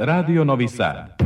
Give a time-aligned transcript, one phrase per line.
[0.00, 1.16] Radio Novi Sad.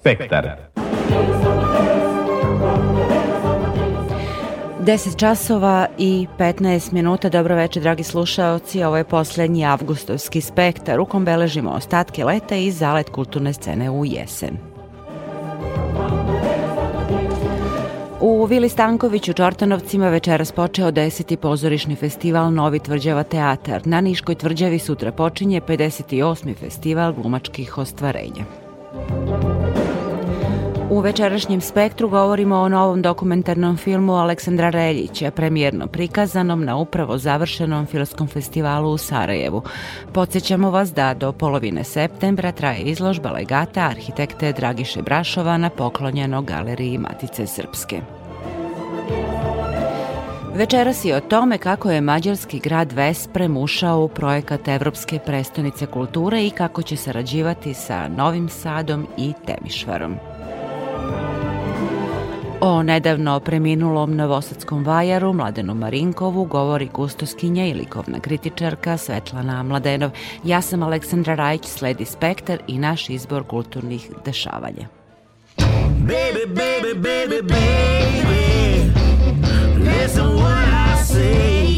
[0.00, 0.56] Spektar.
[4.80, 7.28] 10 časova i 15 minuta.
[7.28, 8.82] Dobro večer, dragi slušaoci.
[8.82, 14.04] Ovo je poslednji avgustovski spektar u kom beležimo ostatke leta i zalet kulturne scene u
[14.04, 14.56] jesen.
[18.20, 21.36] U Vili Stanković u Čortanovcima večeras počeo 10.
[21.36, 23.86] pozorišni festival Novi tvrđava teatar.
[23.86, 26.56] Na Niškoj tvrđavi sutra počinje 58.
[26.56, 28.59] festival glumačkih ostvarenja.
[30.90, 37.86] U večerašnjem spektru govorimo o novom dokumentarnom filmu Aleksandra Reljića, premijerno prikazanom na upravo završenom
[37.86, 39.62] filmskom festivalu u Sarajevu.
[40.12, 46.98] Podsećamo vas da do polovine septembra traje izložba legata arhitekte Dragiše Brašova na poklonjeno galeriji
[46.98, 48.00] Matice Srpske.
[50.54, 56.46] Večeras je o tome kako je mađarski grad Vesprem ušao u projekat Evropske prestonice kulture
[56.46, 60.29] i kako će sarađivati sa Novim Sadom i Temišvarom.
[62.62, 70.10] O nedavno preminulom novosadskom vajaru Mladenu Marinkovu govori kustoskinja i likovna kritičarka Svetlana Mladenov.
[70.44, 74.88] Ja sam Aleksandra Rajić, sledi Spektar i naš izbor kulturnih dešavanja.
[76.00, 78.92] Baby, baby, baby, baby,
[79.78, 81.69] listen what I say.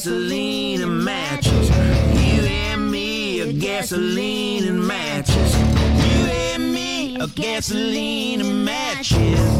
[0.00, 1.68] gasoline and matches.
[1.68, 5.54] You and me a gasoline and matches.
[5.54, 9.59] You and me a gasoline and matches.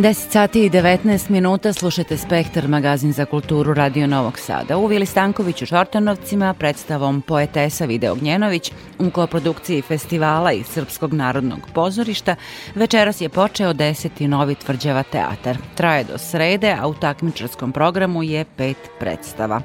[0.00, 4.76] 10 sati i 19 minuta slušate Spektar, magazin za kulturu Radio Novog Sada.
[4.76, 11.58] U Vili Stanković u Šortanovcima predstavom poetesa Video Gnjenović u koprodukciji festivala i Srpskog narodnog
[11.74, 12.36] pozorišta
[12.74, 15.56] večeras je počeo deseti novi tvrđava teatar.
[15.74, 19.60] Traje do srede, a u takmičarskom programu je pet predstava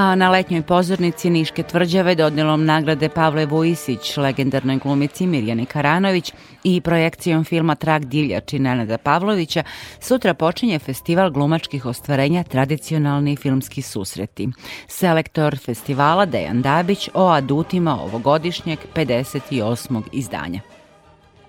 [0.00, 6.32] a na letnjoj pozornici Niške tvrđave dodjelom nagrade Pavle Vujisić, legendarnoj glumici Mirjani Karanović
[6.64, 9.62] i projekcijom filma Trag divljači Nenada Pavlovića,
[10.00, 14.48] sutra počinje festival glumačkih ostvarenja Tradicionalni filmski susreti.
[14.86, 20.02] Selektor festivala Dejan Dabić o adutima ovogodišnjeg 58.
[20.12, 20.60] izdanja.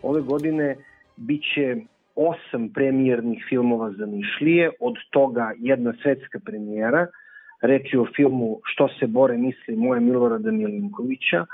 [0.02, 0.76] Ove godine
[1.18, 1.76] biće
[2.16, 7.08] osam premijernih filmova za Nišlije, od toga jedna svetska premijera–
[7.62, 11.46] Reč je o filmu Što se bore misli moje Milorada Milinkovića,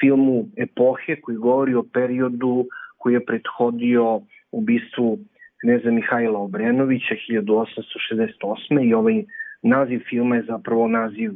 [0.00, 2.66] filmu epohe koji govori o periodu
[2.98, 4.20] koji je prethodio
[4.52, 5.18] ubistvu
[5.60, 8.88] kneza Mihajla Obrenovića 1868.
[8.88, 9.24] i ovaj
[9.62, 11.32] naziv filma je zapravo naziv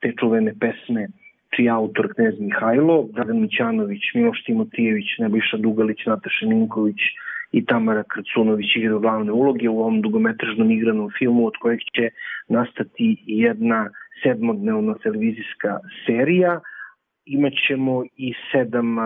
[0.00, 1.08] te čuvene pesme
[1.56, 7.00] čiji autor knez Mihajlo, Dragan Mićanović, Miloš Timotijević, Nebojša Dugalić, Nataša Ninković,
[7.52, 12.10] i Tamara Krcunović igra glavne uloge u ovom dugometražnom igranom filmu od kojeg će
[12.48, 13.90] nastati jedna
[14.22, 16.60] sedmodnevna televizijska serija.
[17.24, 18.96] Imaćemo i sedam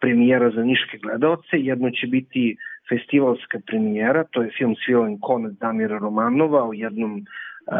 [0.00, 1.52] premijera za niške gledalce.
[1.52, 2.56] Jedno će biti
[2.88, 7.24] festivalska premijera, to je film Svilen konac Damira Romanova o jednom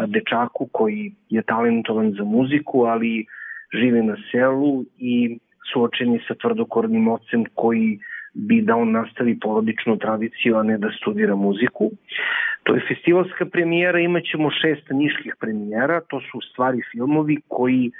[0.07, 3.25] dečaku koji je talentovan za muziku, ali
[3.73, 5.39] žive na selu i
[5.73, 7.99] suočeni sa tvrdokornim ocem koji
[8.33, 11.91] bi da on nastavi porodičnu tradiciju, a ne da studira muziku.
[12.63, 17.91] To je festivalska premijera, imaćemo šest niških premijera, to su stvari filmovi koji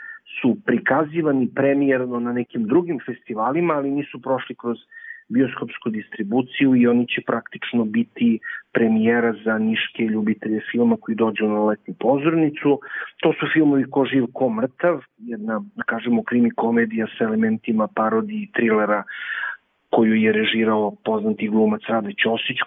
[0.42, 4.78] su prikazivani premijerno na nekim drugim festivalima, ali nisu prošli kroz
[5.30, 8.40] bioskopsku distribuciju i oni će praktično biti
[8.72, 12.80] premijera za niške ljubitelje filma koji dođu na letnju pozornicu.
[13.22, 18.42] To su filmovi Ko živ, ko mrtav, jedna, da kažemo, krimi komedija sa elementima parodiji
[18.42, 19.04] i trilera
[19.90, 22.58] koju je režirao poznati glumac Rade Ćosić.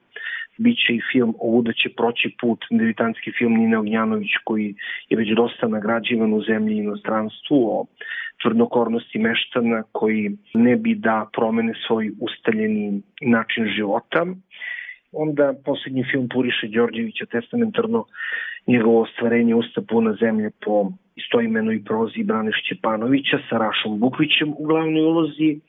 [0.59, 4.75] Biće i film Ovuda će proći put, devitanski film Nina Ognjanović koji
[5.09, 7.87] je već dosta nagrađivan u zemlji i inostranstvu o
[8.43, 14.27] tvrdokornosti meštana koji ne bi da promene svoj ustaljeni način života.
[15.13, 18.05] Onda poslednji film Puriše Đorđevića, testamentarno
[18.67, 25.03] njegovo ostvarenje Usta puna zemlje po istoimenoj prozi Braneš Ćepanovića sa Rašom Bukvićem u glavnoj
[25.03, 25.61] ulozi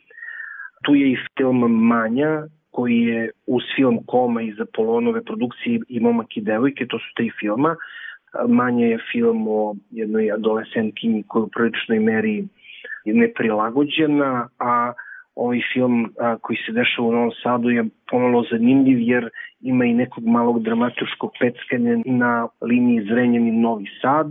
[0.83, 6.37] Tu je i film Manja, koji je uz film Koma iz Apolonove produkcije i Momak
[6.37, 7.75] i devojke, to su tri filma.
[8.47, 12.47] Manja je film o jednoj adolescentkinji koja u priličnoj meri
[13.05, 14.93] neprilagođena, a
[15.35, 19.29] ovaj film a, koji se dešava u Novom Sadu je pomalo zanimljiv jer
[19.63, 24.27] ima i nekog malog dramatičkog peckanja na liniji Zrenjanin Novi Sad.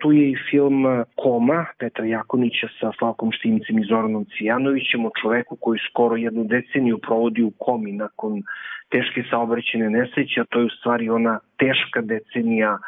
[0.00, 5.56] Tu je i film Koma Petra Jakonića sa Slavkom Štimicem i Zoranom Cijanovićem o čoveku
[5.60, 8.42] koji skoro jednu deceniju provodi u komi nakon
[8.90, 12.78] teške saobraćene nesreće, a to je u stvari ona teška decenija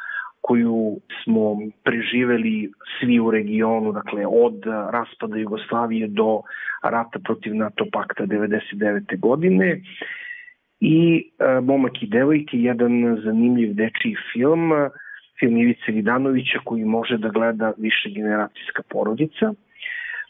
[0.40, 6.40] koju smo preživeli svi u regionu, dakle od raspada Jugoslavije do
[6.82, 9.18] rata protiv NATO pakta 99.
[9.18, 9.80] godine
[10.80, 14.70] i e, Momak i devojke, jedan zanimljiv dečiji film,
[15.38, 19.52] film Ivice Vidanovića koji može da gleda više generacijska porodica.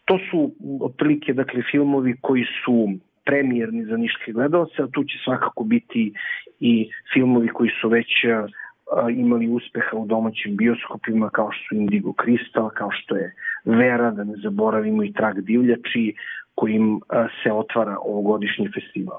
[0.05, 2.89] To su otprilike dakle filmovi koji su
[3.25, 6.13] premijerni za niške gledalce, a tu će svakako biti
[6.61, 8.07] i filmovi koji su već
[9.17, 13.35] imali uspeha u domaćim bioskopima kao što su Indigo Kristal, kao što je
[13.65, 16.15] Vera, da ne zaboravimo i Trag divljači
[16.57, 17.01] kojim
[17.43, 19.19] se otvara ovogodišnji festival.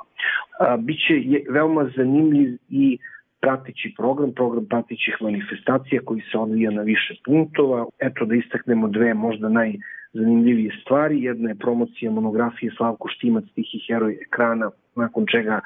[0.80, 2.98] Biće je veoma zanimljiv i
[3.42, 7.86] pratići program, program pratićih manifestacija koji se odvija na više punktova.
[8.00, 11.24] Eto da istaknemo dve možda najzanimljivije stvari.
[11.24, 15.60] Jedna je promocija monografije Slavko Štimac, tihi heroj ekrana, nakon čega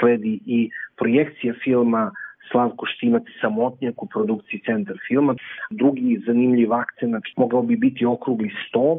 [0.00, 2.10] sledi i projekcija filma
[2.50, 5.34] Slavko Štimac Samotnjak u produkciji Centar filma.
[5.70, 8.98] Drugi zanimljiv akcent mogao bi biti okrugli 100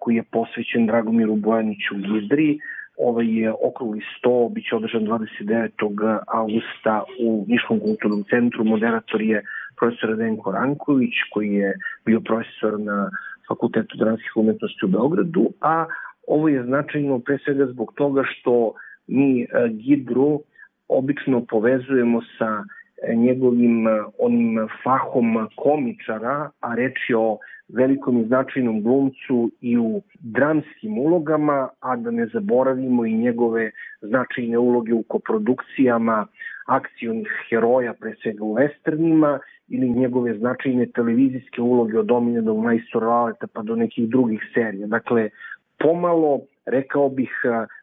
[0.00, 2.58] koji je posvećen Dragomiru Bojaniću u Gizdri.
[2.98, 6.18] Ovaj je okrugli 100, bit će održan 29.
[6.26, 8.64] augusta u Niškom kulturnom centru.
[8.64, 9.42] Moderator je
[9.76, 11.74] profesor Denko Ranković koji je
[12.06, 13.10] bio profesor na
[13.48, 15.86] Fakultetu dranskih umetnosti u Beogradu, a
[16.26, 18.72] ovo je značajno pre svega zbog toga što
[19.06, 20.40] mi Gidru
[20.88, 22.64] obično povezujemo sa
[23.02, 27.38] e, njegovim e, onim fahom komičara, a reč je o
[27.68, 33.70] velikom i značajnom glumcu i u dramskim ulogama, a da ne zaboravimo i njegove
[34.00, 36.26] značajne uloge u koprodukcijama
[36.66, 43.46] akcionih heroja, pre svega u westernima, ili njegove značajne televizijske uloge od Omine Majstora Laleta
[43.46, 44.86] pa do nekih drugih serija.
[44.86, 45.30] Dakle,
[45.78, 47.30] pomalo, rekao bih,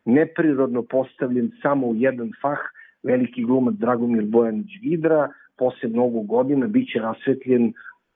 [0.06, 2.60] neprirodno postavljen samo u jedan fah,
[3.04, 7.74] veliki glumac Dragomir Bojanić Vidra, posle mnogo godina biće rasvetljen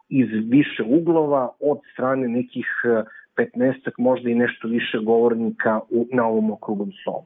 [0.10, 2.66] iz više uglova od strane nekih
[3.38, 7.26] 15 možda i nešto više govornika u, na ovom okruglom stolu.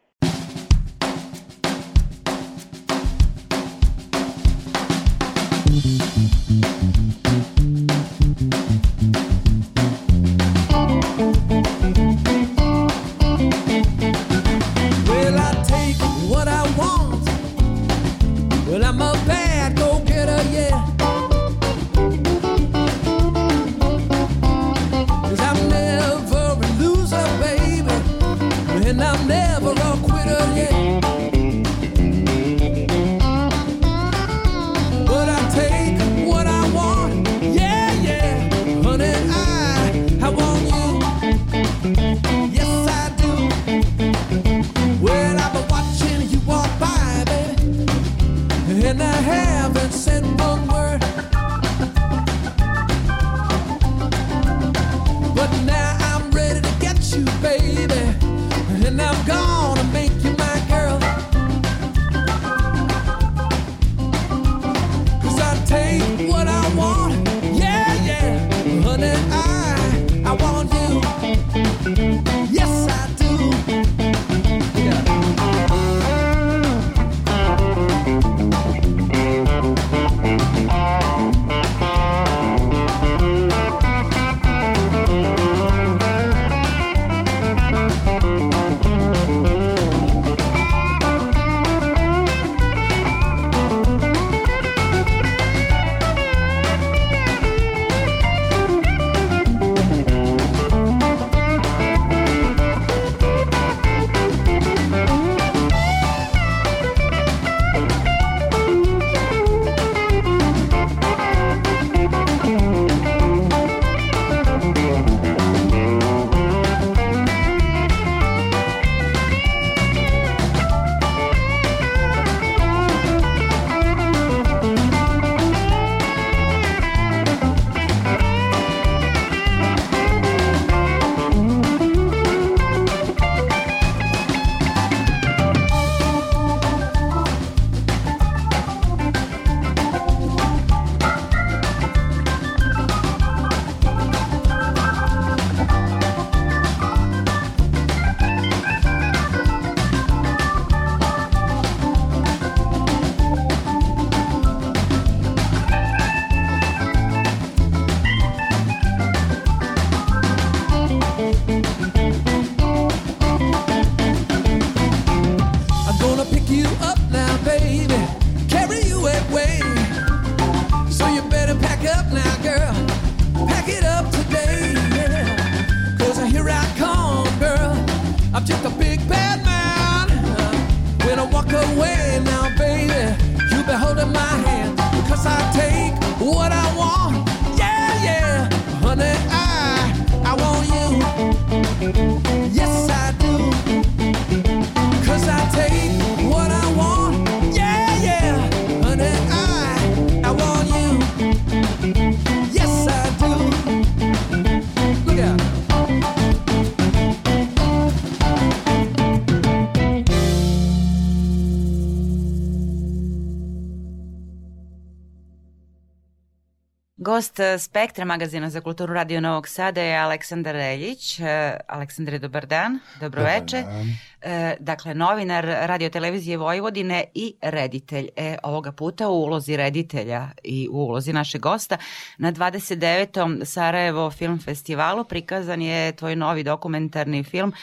[217.13, 221.19] Gost eh, Spektra magazina za kulturu Radio Novog Sada je Aleksandar Reljić.
[221.19, 223.61] Eh, Aleksandre, dobar dan, dobroveče.
[223.61, 223.87] Dobar dan.
[224.21, 228.09] Eh, dakle, novinar radio televizije Vojvodine i reditelj.
[228.15, 231.77] E, ovoga puta u ulozi reditelja i u ulozi našeg gosta.
[232.17, 233.45] Na 29.
[233.45, 237.53] Sarajevo Film Festivalu prikazan je tvoj novi dokumentarni film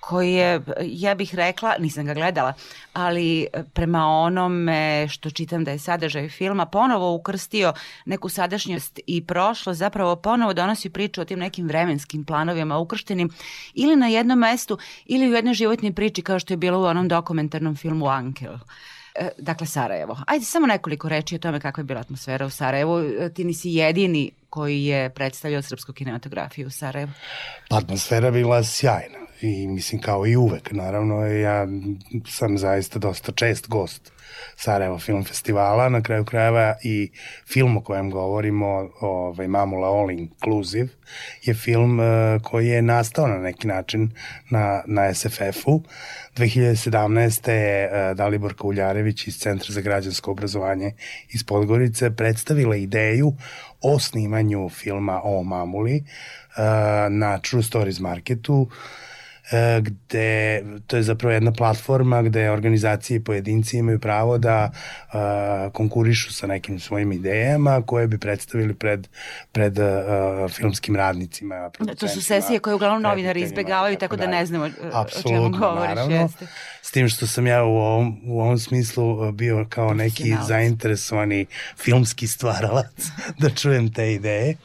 [0.00, 2.52] koji je, ja bih rekla, nisam ga gledala,
[2.92, 7.72] ali prema onome što čitam da je sadržaj filma, ponovo ukrstio
[8.04, 13.30] neku sadašnjost i prošlo, zapravo ponovo donosi priču o tim nekim vremenskim planovima ukrštenim
[13.74, 17.08] ili na jednom mestu ili u jednoj životnoj priči kao što je bilo u onom
[17.08, 18.54] dokumentarnom filmu Ankel.
[19.14, 20.18] E, dakle, Sarajevo.
[20.26, 22.98] Ajde samo nekoliko reči o tome kakva je bila atmosfera u Sarajevu.
[22.98, 27.12] E, Ti nisi jedini koji je predstavljao srpsku kinematografiju u Sarajevu.
[27.70, 31.66] Atmosfera bila sjajna i mislim kao i uvek naravno ja
[32.26, 34.12] sam zaista dosta čest gost
[34.56, 37.10] Sarajevo Film Festivala, na kraju krajeva i
[37.46, 40.88] film o kojem govorimo, ovaj, Mamula All Inclusive,
[41.42, 42.06] je film uh,
[42.42, 44.10] koji je nastao na neki način
[44.50, 45.82] na, na SFF-u.
[46.36, 47.50] 2017.
[47.50, 50.92] je uh, Daliborka Uljarević iz Centra za građansko obrazovanje
[51.32, 53.32] iz Podgorice predstavila ideju
[53.82, 56.62] o snimanju filma o Mamuli uh,
[57.10, 58.99] na True Stories Marketu, e,
[59.80, 66.32] gde to je zapravo jedna platforma gde organizacije i pojedinci imaju pravo da uh, konkurišu
[66.32, 69.08] sa nekim svojim idejama koje bi predstavili pred,
[69.52, 71.70] pred uh, filmskim radnicima.
[71.98, 75.88] To su sesije koje uglavnom novinari izbegavaju, tako da ne znamo o čemu govoriš.
[75.88, 76.46] Naravno, Jeste.
[76.82, 82.26] s tim što sam ja u ovom, u ovom smislu bio kao neki zainteresovani filmski
[82.26, 83.06] stvaralac
[83.40, 84.56] da čujem te ideje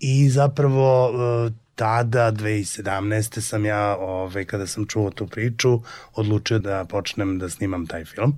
[0.00, 3.40] i zapravo uh, tada 2017.
[3.40, 5.80] sam ja, ove, kada sam čuo tu priču,
[6.14, 8.34] odlučio da počnem da snimam taj film.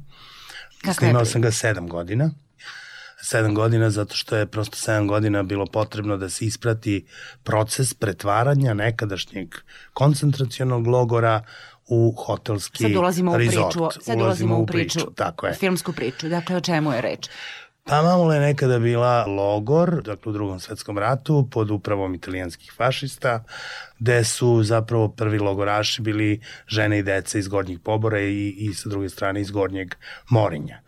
[0.87, 2.31] Je Snimao sam ga sedam godina.
[3.23, 7.07] Sedam godina zato što je prosto sedam godina bilo potrebno da se isprati
[7.43, 9.55] proces pretvaranja nekadašnjeg
[9.93, 11.43] koncentracionog logora
[11.89, 13.75] u hotelski Sad ulazimo u resort.
[13.75, 15.55] priču, sad ulazimo u priču, tako je.
[15.55, 16.29] filmsku priču.
[16.29, 17.29] Dakle, o čemu je reč?
[17.89, 23.45] Pa Mamula je nekada bila logor, dakle u drugom svetskom ratu, pod upravom italijanskih fašista,
[23.99, 28.89] gde su zapravo prvi logoraši bili žene i deca iz Gornjih pobora i, i sa
[28.89, 29.95] druge strane iz Gornjeg
[30.29, 30.81] Morinja.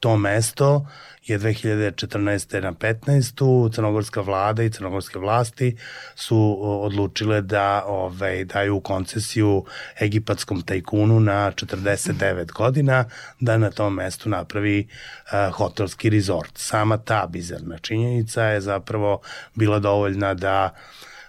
[0.00, 0.86] To mesto
[1.28, 2.60] je 2014.
[2.60, 3.74] na 15.
[3.74, 5.76] crnogorska vlada i crnogorske vlasti
[6.14, 9.64] su odlučile da ovaj, daju koncesiju
[10.00, 13.04] egipatskom tajkunu na 49 godina
[13.40, 16.50] da na tom mestu napravi uh, hotelski rezort.
[16.54, 19.20] Sama ta bizarna činjenica je zapravo
[19.54, 20.74] bila dovoljna da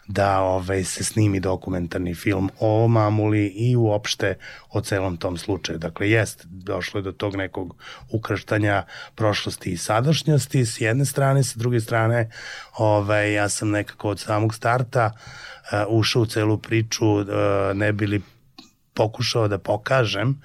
[0.10, 4.38] da ovaj, se snimi dokumentarni film o Mamuli i uopšte
[4.70, 5.78] o celom tom slučaju.
[5.78, 7.76] Dakle, jest, došlo je do tog nekog
[8.12, 12.32] ukrštanja prošlosti i sadašnjosti s jedne strane, sa druge strane,
[12.78, 17.28] ovaj, ja sam nekako od samog starta uh, ušao u celu priču, uh,
[17.74, 18.22] ne bili
[18.94, 20.42] pokušao da pokažem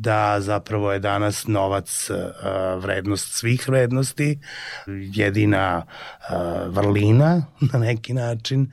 [0.00, 2.16] da zapravo je danas novac uh,
[2.82, 4.38] vrednost svih vrednosti,
[4.86, 8.70] jedina uh, vrlina na neki način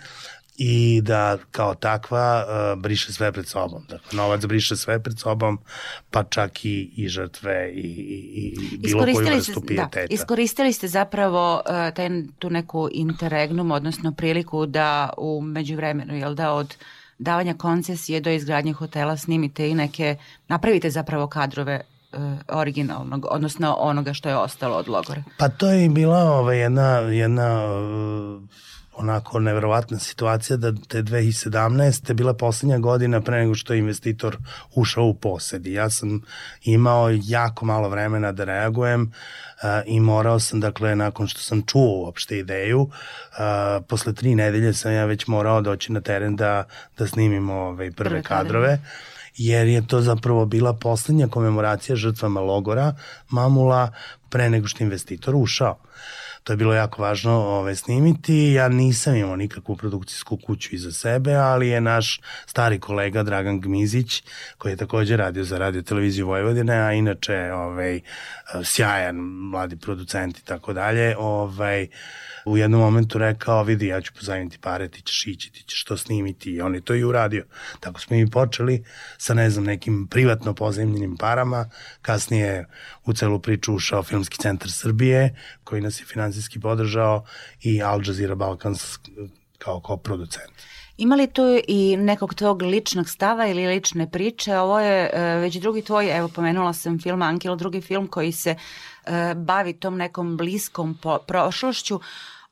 [0.58, 3.84] i da kao takva uh, briše sve pred sobom.
[3.90, 5.60] Dakle, novac briše sve pred sobom,
[6.12, 10.00] pa čak i, i žrtve i, i, i bilo koju vrstu ste, pijeteta.
[10.00, 12.10] da, iskoristili ste zapravo uh, taj,
[12.40, 16.76] tu neku interregnum, odnosno priliku da u međuvremenu, jel da, od
[17.20, 20.16] davanja koncesije do izgradnje hotela snimite i neke,
[20.48, 21.82] napravite zapravo kadrove
[22.14, 25.24] uh, originalnog, odnosno onoga što je ostalo od logora.
[25.38, 27.62] Pa to je bila ovaj, jedna, jedna
[28.98, 32.14] onako neverovatna situacija da te 2017.
[32.14, 34.38] bila poslednja godina pre nego što je investitor
[34.76, 36.22] ušao u posed i ja sam
[36.64, 42.04] imao jako malo vremena da reagujem uh, i morao sam, dakle, nakon što sam čuo
[42.04, 42.90] uopšte ideju, uh,
[43.88, 46.64] posle tri nedelje sam ja već morao doći na teren da,
[46.98, 48.68] da snimimo ovaj, prve, Prve kadrove.
[48.68, 48.80] kadrove
[49.38, 52.96] jer je to zapravo bila poslednja komemoracija žrtvama logora
[53.30, 53.92] Mamula
[54.30, 55.78] pre nego što investitor ušao.
[56.48, 58.52] To je bilo jako važno ove, snimiti.
[58.54, 64.24] Ja nisam imao nikakvu produkcijsku kuću iza sebe, ali je naš stari kolega Dragan Gmizić,
[64.58, 68.00] koji je takođe radio za radio televiziju Vojvodine, a inače ovaj,
[68.64, 69.16] sjajan
[69.52, 71.88] mladi producent i tako dalje, ovaj,
[72.48, 75.98] u jednom momentu rekao, vidi, ja ću pozajmiti pare, ti ćeš ići, ti ćeš to
[75.98, 77.46] snimiti i on je to i uradio.
[77.80, 78.84] Tako smo i počeli
[79.18, 81.70] sa, ne znam, nekim privatno pozajemljenim parama,
[82.02, 82.66] kasnije
[83.06, 87.26] u celu priču ušao Filmski centar Srbije, koji nas je finansijski podržao
[87.62, 88.98] i Al Jazeera Balkans
[89.58, 90.52] kao koproducent.
[90.98, 94.58] Ima li tu i nekog tog ličnog stava ili lične priče?
[94.58, 98.56] Ovo je e, već drugi tvoj, evo pomenula sam film Angelo, drugi film koji se
[99.06, 102.00] e, bavi tom nekom bliskom po, prošlošću,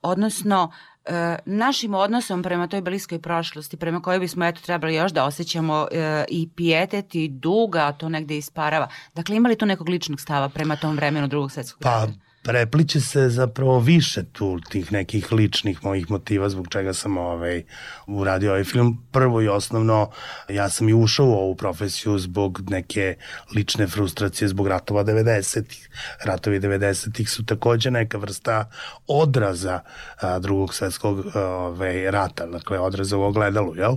[0.01, 0.71] odnosno
[1.05, 5.87] e, našim odnosom prema toj bliskoj prošlosti, prema kojoj bismo eto trebali još da osjećamo
[5.91, 8.87] e, i pijetet i duga, a to negde isparava.
[9.15, 12.13] Dakle, ima li tu nekog ličnog stava prema tom vremenu drugog svetskog Pa, rata?
[12.45, 17.63] Prepliče se zapravo više tu tih nekih ličnih mojih motiva zbog čega sam ovaj,
[18.07, 19.05] uradio ovaj film.
[19.11, 20.09] Prvo i osnovno,
[20.49, 23.15] ja sam i ušao u ovu profesiju zbog neke
[23.55, 25.89] lične frustracije zbog ratova 90-ih.
[26.23, 28.69] Ratovi 90-ih su takođe neka vrsta
[29.07, 29.79] odraza
[30.21, 33.95] a, drugog svetskog ovaj, rata, dakle odraza u ogledalu, jel?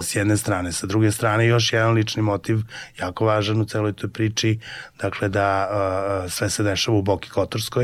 [0.00, 0.72] S jedne strane.
[0.72, 2.58] Sa druge strane, još jedan lični motiv,
[3.00, 4.58] jako važan u celoj toj priči,
[5.02, 7.79] dakle da a, sve se dešava u Boki Kotorskoj,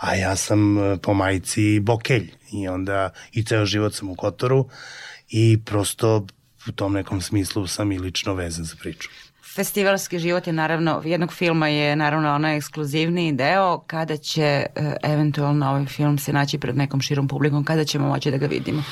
[0.00, 4.68] a ja sam a, po majici Bokelj i onda i ceo život sam u Kotoru
[5.28, 6.26] i prosto
[6.68, 9.08] u tom nekom smislu sam i lično vezan za priču.
[9.56, 14.66] Festivalski život je naravno, jednog filma je naravno onaj ekskluzivniji deo, kada će e,
[15.02, 18.82] eventualno ovaj film se naći pred nekom širom publikom, kada ćemo moći da ga vidimo?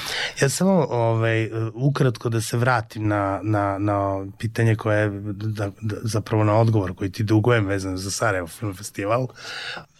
[0.42, 5.96] Ja samo ovaj, ukratko da se vratim na, na, na pitanje koje je da, da,
[6.02, 9.26] zapravo na odgovor koji ti dugujem vezano za Sarajevo Film Festival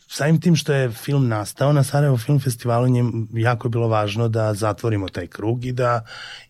[0.09, 4.29] samim tim što je film nastao na Sarajevo Film Festivalu, njem jako je bilo važno
[4.29, 6.05] da zatvorimo taj krug i da,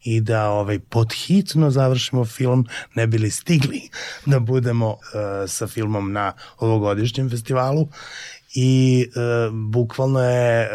[0.05, 3.81] i da ovaj, podhitno završimo film, ne bili stigli
[4.27, 4.99] da budemo uh,
[5.47, 7.89] sa filmom na ovogodišnjem festivalu.
[8.57, 10.69] I e, bukvalno je e,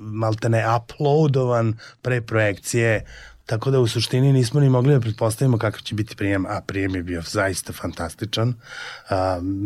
[0.00, 3.04] maltene uploadovan pre projekcije
[3.46, 6.94] Tako da u suštini nismo ni mogli da pretpostavimo kakav će biti prijem, a prijem
[6.94, 8.54] je bio zaista fantastičan.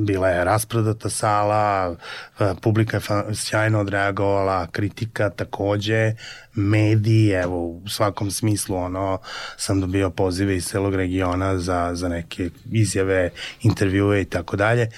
[0.04, 1.96] Bila je rasprodata sala,
[2.60, 6.12] publika je sjajno odreagovala, kritika takođe,
[6.54, 9.18] mediji, evo, u svakom smislu, ono,
[9.56, 13.30] sam dobio pozive iz celog regiona za, za neke izjave,
[13.62, 14.88] intervjue i tako dalje.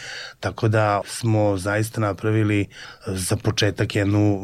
[0.40, 2.66] Tako da smo zaista napravili
[3.06, 4.40] za početak jednu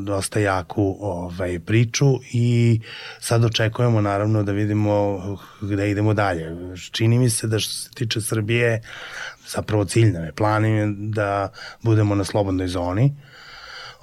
[0.00, 2.80] dosta jaku ovaj, priču i
[3.20, 5.20] sad očekujemo naravno da vidimo
[5.60, 6.56] gde idemo dalje.
[6.90, 8.82] Čini mi se da što se tiče Srbije,
[9.48, 11.48] zapravo cilj nam je plan je da
[11.82, 13.14] budemo na slobodnoj zoni,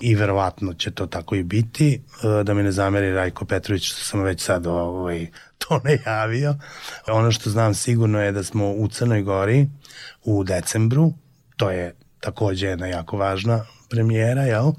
[0.02, 4.06] i verovatno će to tako i biti, e, da mi ne zameri Rajko Petrović što
[4.06, 5.28] sam već sad ovaj,
[5.68, 6.56] to najavio.
[7.08, 9.68] Ono što znam sigurno je da smo u Crnoj Gori
[10.24, 11.14] u decembru,
[11.58, 14.72] to je takođe jedna jako važna premijera, jel?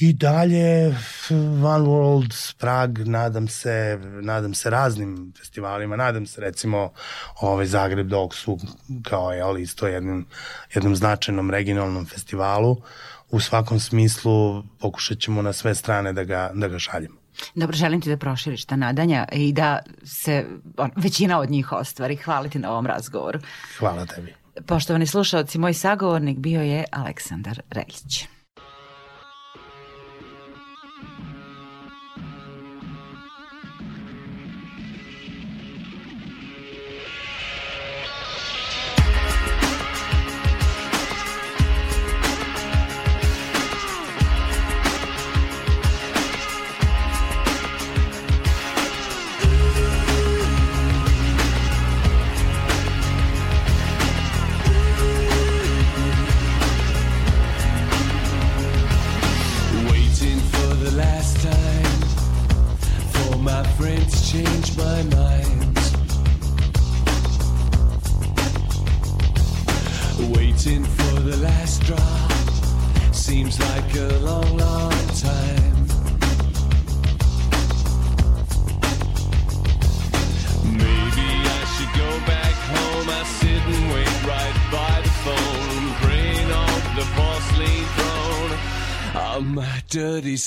[0.00, 0.86] I dalje
[1.30, 6.92] One World, Prag, nadam se, nadam se raznim festivalima, nadam se recimo
[7.40, 8.58] ovaj Zagreb Doksu
[9.02, 10.26] kao je isto jednom,
[10.74, 12.76] jednom značajnom regionalnom festivalu
[13.32, 17.14] u svakom smislu pokušat ćemo na sve strane da ga, da ga šaljemo.
[17.54, 22.16] Dobro, želim ti da proširiš ta nadanja i da se on, većina od njih ostvari.
[22.16, 23.40] Hvala ti na ovom razgovoru.
[23.78, 24.34] Hvala tebi.
[24.66, 28.26] Poštovani slušalci, moj sagovornik bio je Aleksandar Reljić.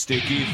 [0.05, 0.44] Sticky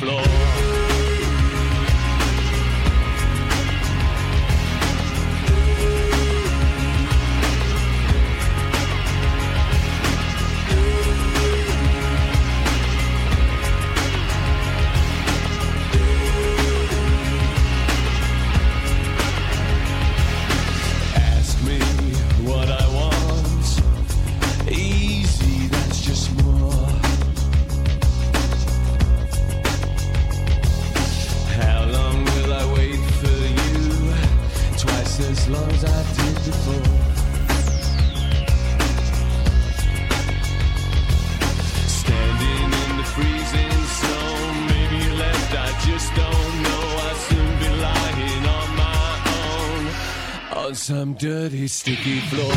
[51.21, 52.51] dirty, sticky floor.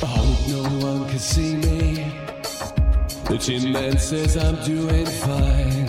[0.00, 2.10] I hope no one can see me.
[3.28, 5.81] The Tin Man says I'm doing fine.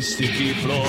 [0.00, 0.84] στη Κύπρο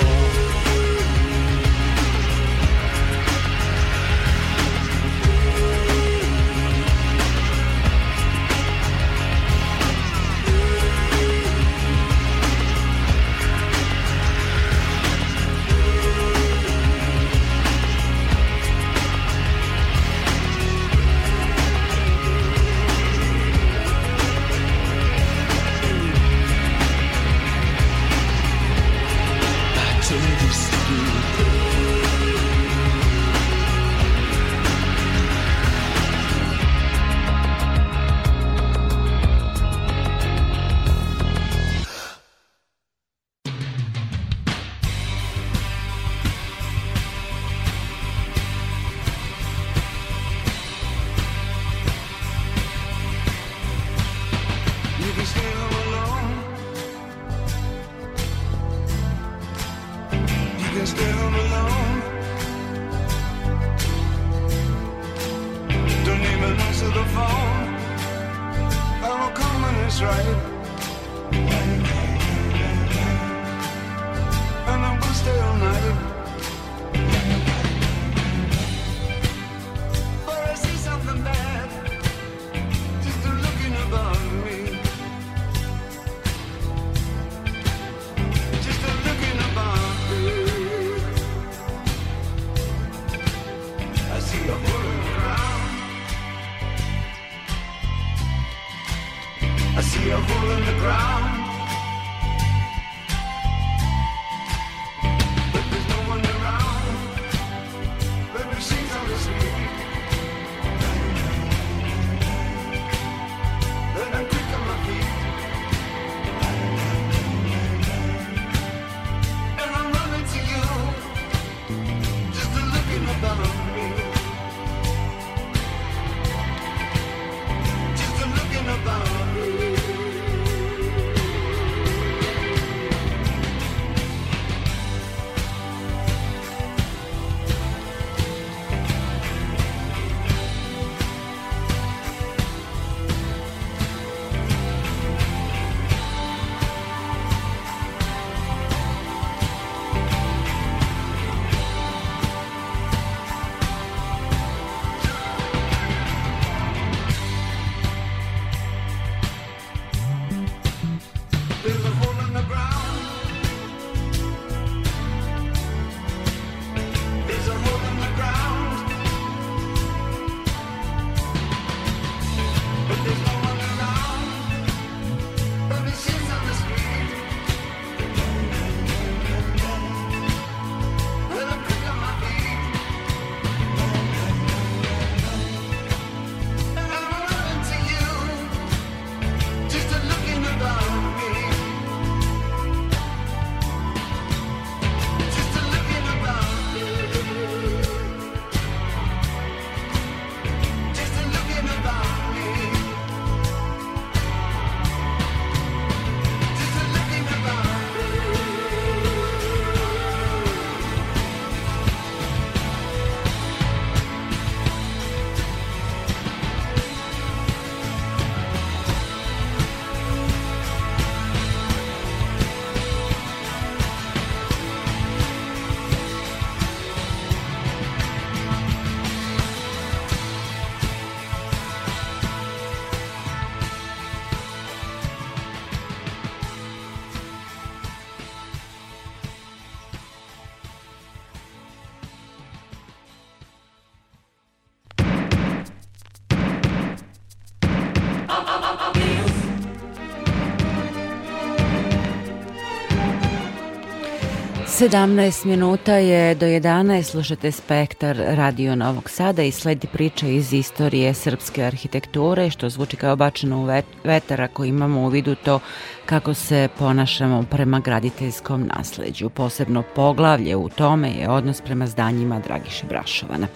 [254.80, 261.14] 17 minuta je do 11, slušate Spektar Radio Novog Sada i sledi priča iz istorije
[261.14, 263.68] srpske arhitekture, što zvuči kao bačeno u
[264.04, 265.60] vetar ako imamo u vidu to
[266.06, 269.28] kako se ponašamo prema graditeljskom nasleđu.
[269.28, 273.46] Posebno poglavlje u tome je odnos prema zdanjima Dragiše Brašovana.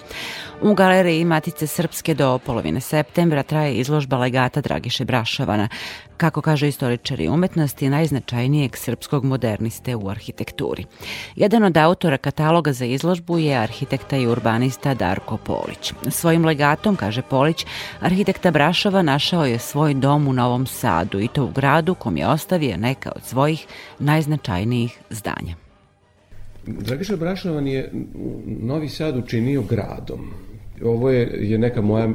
[0.62, 5.68] U galeriji Matice Srpske do polovine septembra traje izložba legata Dragiše Brašovana,
[6.16, 10.84] kako kaže istoričari umetnosti, najznačajnijeg srpskog moderniste u arhitekturi.
[11.36, 15.92] Jedan od autora kataloga za izložbu je arhitekta i urbanista Darko Polić.
[16.10, 17.66] Svojim legatom, kaže Polić,
[18.00, 22.28] arhitekta Brašova našao je svoj dom u Novom Sadu i to u gradu kom je
[22.28, 23.66] ostavio neka od svojih
[23.98, 25.54] najznačajnijih zdanja.
[26.66, 27.90] Dragiša Brašovan je
[28.46, 30.30] Novi Sad učinio gradom.
[30.84, 32.08] Ovo je, je neka moja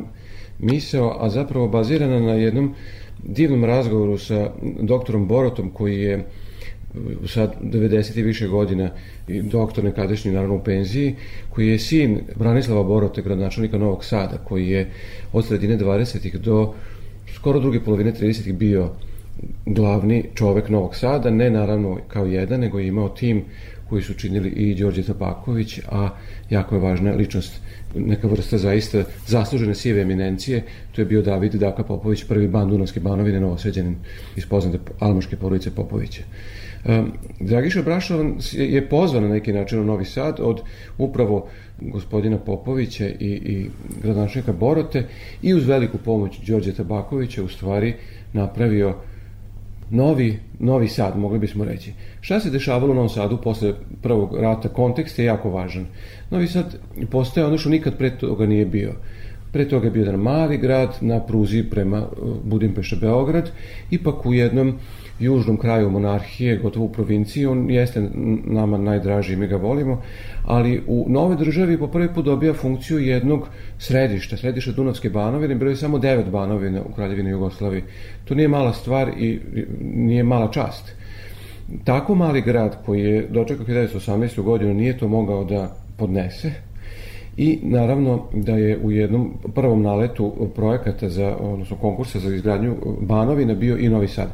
[0.59, 2.75] misao, a zapravo bazirana na jednom
[3.23, 4.51] divnom razgovoru sa
[4.81, 6.25] doktorom Borotom koji je
[7.27, 8.89] sad 90 i više godina
[9.27, 11.15] doktor nekadašnji naravno u penziji,
[11.49, 14.89] koji je sin Branislava Borote, gradonačelnika Novog Sada, koji je
[15.33, 16.37] od sredine 20.
[16.37, 16.73] do
[17.35, 18.53] skoro druge polovine 30.
[18.53, 18.89] bio
[19.65, 23.43] glavni čovek Novog Sada, ne naravno kao jedan, nego je imao tim
[23.89, 26.09] koji su činili i Đorđe Tabaković, a
[26.49, 27.61] jako je važna ličnost,
[27.95, 32.99] neka vrsta zaista zaslužene sive eminencije, to je bio David Daka Popović, prvi ban Dunavske
[32.99, 33.95] banovine, novosveđanin
[34.35, 36.23] iz poznate almoške porodice Popovića.
[36.85, 40.61] Um, Dragiša Brašovan je pozvan na neki način u Novi Sad od
[40.97, 41.47] upravo
[41.81, 43.69] gospodina Popovića i, i
[44.03, 45.03] gradonačnika Borote
[45.41, 47.93] i uz veliku pomoć Đorđe Tabakovića u stvari
[48.33, 48.95] napravio
[49.89, 51.93] novi, novi sad, mogli bismo reći.
[52.21, 54.69] Šta se dešavalo u Novom Sadu posle prvog rata?
[54.69, 55.85] Kontekst je jako važan.
[56.29, 56.77] Novi Sad
[57.11, 58.91] postaje ono što nikad pre toga nije bio.
[59.51, 63.51] Pre toga je bio jedan mali grad na pruzi prema uh, Budimpeša Beograd,
[63.91, 64.73] ipak u jednom
[65.19, 68.09] južnom kraju monarhije, gotovo u provinciji, on jeste
[68.45, 70.01] nama najdraži, mi ga volimo,
[70.45, 75.69] ali u nove državi po prvi put dobija funkciju jednog središta, središta Dunavske banovine, bilo
[75.69, 77.83] je samo devet banovine u Kraljevini Jugoslaviji.
[78.25, 79.39] To nije mala stvar i
[79.81, 80.95] nije mala čast.
[81.83, 84.41] Tako mali grad koji je dočekao 1918.
[84.41, 86.51] godinu nije to mogao da podnese,
[87.37, 93.53] i naravno da je u jednom prvom naletu projekata za, odnosno konkursa za izgradnju Banovina
[93.53, 94.29] bio i Novi Sad.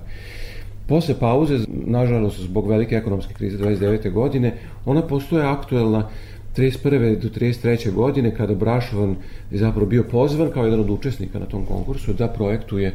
[0.87, 4.11] Posle pauze, nažalost, zbog velike ekonomske krize 29.
[4.11, 4.53] godine,
[4.85, 6.09] ona postoje aktuelna
[6.57, 7.19] 31.
[7.21, 7.91] do 33.
[7.91, 9.15] godine kada Brašovan
[9.51, 12.93] je zapravo bio pozvan kao jedan od učesnika na tom konkursu da projektuje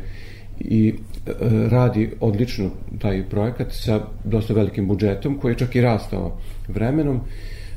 [0.60, 0.94] i
[1.26, 1.32] e,
[1.68, 6.36] radi odlično taj projekat sa dosta velikim budžetom koji je čak i rastao
[6.68, 7.20] vremenom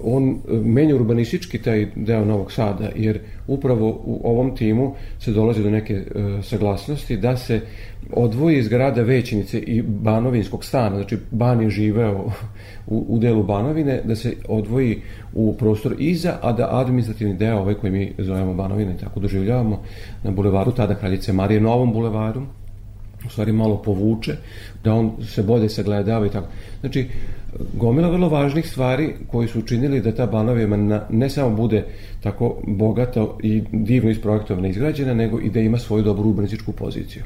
[0.04, 5.64] on e, menja urbanistički taj deo Novog Sada, jer upravo u ovom timu se dolazi
[5.64, 6.04] do neke e,
[6.44, 7.62] saglasnosti da se
[8.12, 12.32] odvoji iz grada Većinice i Banovinskog stana, znači Ban je živeo
[12.88, 15.02] u, u delu Banovine, da se odvoji
[15.34, 19.84] u prostor iza, a da administrativni deo, ovaj koji mi zovemo Banovine, tako doživljavamo,
[20.24, 22.42] na bulevaru tada Kraljice Marije, novom bulevaru,
[23.26, 24.36] u stvari malo povuče,
[24.84, 26.48] da on se bolje sagledava i tako.
[26.80, 27.08] Znači,
[27.74, 31.86] gomila vrlo važnih stvari koji su učinili da ta Banovina ne samo bude
[32.24, 37.24] tako bogata i divno isprojektovana izgrađena, nego i da ima svoju dobru urbanističku poziciju.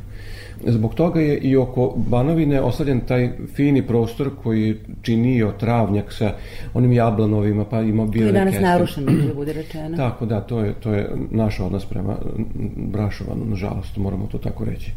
[0.66, 6.34] Zbog toga je i oko Banovine ostavljen taj fini prostor koji činio travnjak sa
[6.74, 8.22] onim jablanovima, pa ima bio...
[8.22, 9.98] To je danas narušen, da bude rečeno.
[10.04, 12.16] Tako, da, to je, to je naš odnos prema
[12.76, 14.92] Brašovanu, nažalost, moramo to tako reći.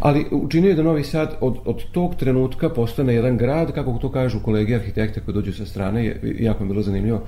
[0.00, 4.12] Ali učinio je da Novi Sad od, od tog trenutka postane jedan grad, kako to
[4.12, 7.22] kažu kolege arhitekte koji dođu sa strane, je, jako mi bilo zanimljivo.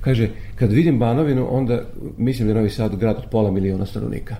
[0.00, 1.82] Kaže, kad vidim Banovinu, onda
[2.16, 4.36] mislim da je Novi Sad grad od pola miliona stanovnika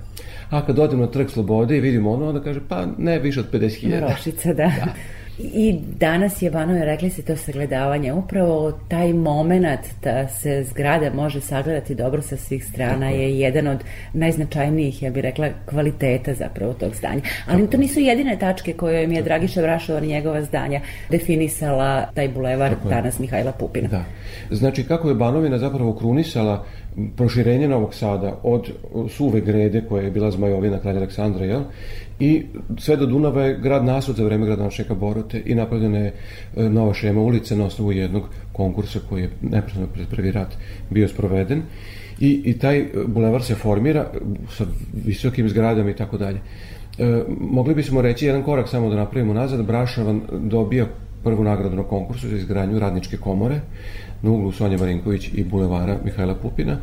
[0.50, 3.46] a kad odem na trg slobode i vidimo ono, onda kaže, pa ne više od
[3.52, 4.10] 50.000.
[4.10, 4.54] Rošica, da.
[4.54, 4.94] da.
[5.38, 11.40] I danas je Vanove rekli se to sagledavanje, upravo taj moment da se zgrada može
[11.40, 13.78] sagledati dobro sa svih strana je jedan od
[14.12, 17.20] najznačajnijih, ja bih rekla, kvaliteta zapravo tog zdanja.
[17.46, 22.28] Ali to nisu jedine tačke koje mi je Dragiša Vrašovan i njegova zdanja definisala taj
[22.28, 23.88] bulevar danas Mihajla Pupina.
[23.88, 24.04] Da.
[24.50, 26.64] Znači, kako je Banovina zapravo krunisala
[27.16, 28.70] proširenje Novog Sada od
[29.08, 31.62] suve grede koja je bila zmajovina kralja Aleksandra, jel?
[32.20, 32.42] I
[32.78, 36.12] sve do Dunava je grad nasud za vreme gradonačnika Borote i napravljena je
[36.56, 40.56] e, nova šema ulice na osnovu jednog konkursa koji je neprestano pred prvi rat
[40.90, 41.62] bio sproveden.
[42.20, 44.10] I, I taj bulevar se formira
[44.56, 44.64] sa
[45.04, 46.40] visokim zgradama i tako dalje.
[46.98, 50.86] E, mogli bismo reći jedan korak samo da napravimo nazad, Brašavan dobija
[51.24, 53.60] prvu nagradu na konkursu za izgradnju radničke komore
[54.22, 56.76] na uglu Sonja Marinković i bulevara Mihajla Pupina.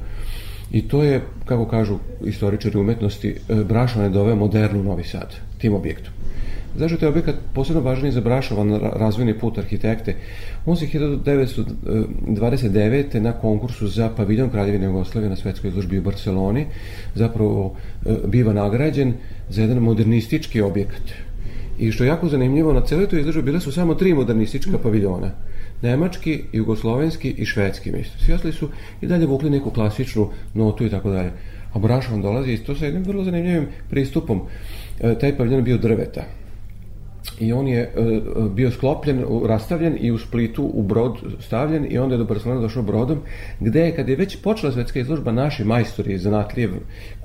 [0.75, 5.73] I to je, kako kažu istoričari umetnosti, e, Brašan je doveo modernu Novi Sad, tim
[5.73, 6.13] objektom.
[6.75, 10.15] Zašto je taj objekat posebno važniji za Brašovan ra- razvojni put arhitekte?
[10.65, 13.19] On se 1929.
[13.19, 16.65] na konkursu za paviljon Kraljevine Jugoslavije na svetskoj izložbi u Barceloni
[17.15, 17.75] zapravo
[18.05, 19.13] e, biva nagrađen
[19.49, 21.03] za jedan modernistički objekat.
[21.79, 25.31] I što je jako zanimljivo, na celoj toj izložbi bile su samo tri modernistička paviljona.
[25.81, 28.19] Nemački, jugoslovenski i švedski, mislim.
[28.19, 28.69] Svi ostali su
[29.01, 31.31] i dalje vukli neku klasičnu notu i tako dalje.
[31.73, 34.41] A Brašovan dolazi isto sa jednim vrlo zanimljivim pristupom.
[35.01, 36.23] E, taj paviljon bio drveta
[37.39, 41.97] i on je e, e, bio sklopljen, rastavljen i u Splitu u brod stavljen i
[41.97, 43.17] onda je do Barcelona došao brodom,
[43.59, 46.69] gde je, kad je već počela svetska izložba, naši majstori zanatlije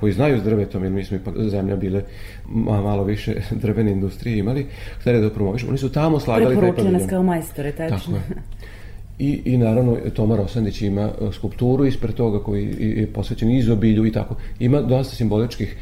[0.01, 2.03] koji znaju s drvetom, jer mi smo ipak zemlja bile
[2.49, 4.67] ma- malo više drvene industrije imali,
[5.01, 7.09] hteli da promovišu, oni su tamo slagali taj Preporučuje nas paviljon.
[7.09, 7.99] kao majstore, tačno.
[7.99, 8.43] Tako je.
[9.21, 14.13] I, I naravno Toma Rosandić ima e, skulpturu ispred toga koji je posvećen izobilju i
[14.13, 14.37] tako.
[14.59, 15.77] Ima dosta simboličkih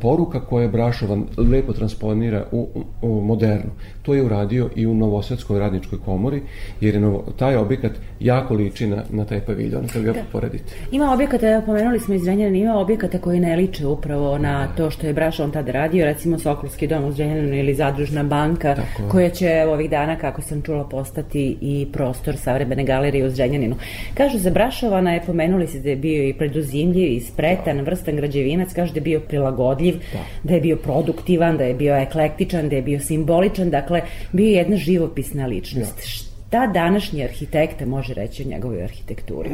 [0.00, 2.68] poruka koje Brašovan lepo transponira u,
[3.02, 3.70] u, modernu.
[4.06, 6.42] To je uradio i u Novosadskoj radničkoj komori,
[6.80, 10.74] jer je novo, taj objekat jako liči na, na taj paviljon, kad ga poredite.
[10.92, 14.90] Ima objekata, evo pomenuli smo iz Zrenjanina, ima objekata koji ne liče upravo na to
[14.90, 19.30] što je Brašon tada radio, recimo Sokolski dom u Zrenjaninu ili Zadružna banka, Tako koja
[19.30, 23.76] će ovih dana, kako sam čula, postati i prostor savremene galerije u Zrenjaninu.
[24.14, 28.72] Kažu za Brašovana je, pomenuli se da je bio i preduzimljiv i spretan, vrstan građevinac,
[28.72, 29.94] kažu da je bio prilagodljiv,
[30.42, 33.95] da je bio produktivan, da je bio eklektičan, da je bio simboličan, dakle,
[34.32, 36.00] bio je jedna živopisna ličnost.
[36.46, 39.50] Šta današnji arhitekta može reći o njegovoj arhitekturi?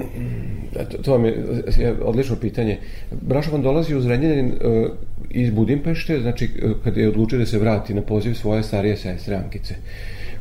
[0.80, 1.44] Eto, to vam je
[1.78, 2.78] je odlično pitanje.
[3.20, 4.88] Brašovan dolazi u Zrenjanin e,
[5.30, 9.36] iz Budimpešte, znači e, kad je odlučio da se vrati na poziv svoje starije sestre
[9.36, 9.74] Ankice,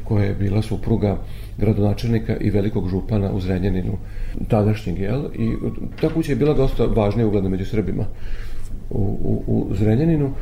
[0.03, 1.17] koja je bila supruga
[1.57, 3.97] gradonačelnika i velikog župana u Zrenjaninu,
[4.47, 5.25] tadašnjeg, jel?
[5.25, 5.51] I
[6.01, 8.05] ta kuća je bila dosta važna i ugledna među Srbima
[8.89, 10.33] u, u, u Zrenjaninu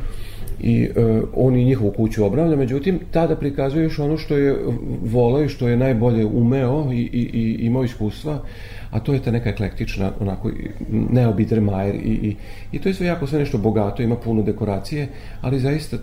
[0.62, 4.56] i e, on i njihovu kuću obravlja, međutim, tada prikazuje još ono što je
[5.04, 8.42] voleo i što je najbolje umeo i, i, i imao iskustva,
[8.90, 10.50] a to je ta neka eklektična, onako,
[10.90, 12.36] neobidermajer i, i,
[12.72, 15.08] i to je sve jako sve nešto bogato, ima puno dekoracije,
[15.40, 15.96] ali zaista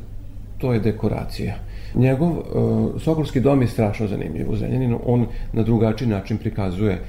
[0.57, 1.55] to je dekoracija.
[1.95, 6.99] Njegov uh, Sokolski dom je strašno zanimljiv u Zrenjaninu, on na drugačiji način prikazuje e,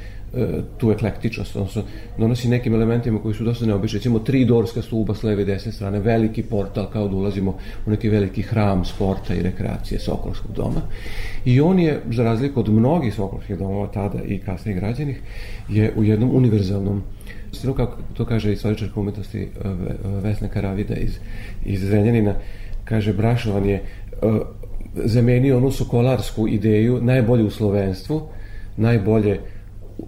[0.79, 1.83] tu eklektičnost, odnosno
[2.19, 5.73] donosi nekim elementima koji su dosta neobični, recimo tri dorska stuba s leve i desne
[5.73, 7.57] strane, veliki portal kao da ulazimo
[7.87, 10.81] u neki veliki hram sporta i rekreacije Sokolskog doma.
[11.45, 15.21] I on je, za razliku od mnogih Sokolskih domova tada i kasnije građanih,
[15.69, 17.03] je u jednom univerzalnom
[17.53, 21.19] stilu, kako to kaže istoričarka umetnosti e, Ve- Vesna Karavida iz,
[21.65, 22.35] iz Zrenjanina,
[22.85, 23.83] kaže Brašovan je e,
[24.95, 28.23] zamenio onu sokolarsku ideju najbolje u slovenstvu,
[28.77, 29.41] najbolje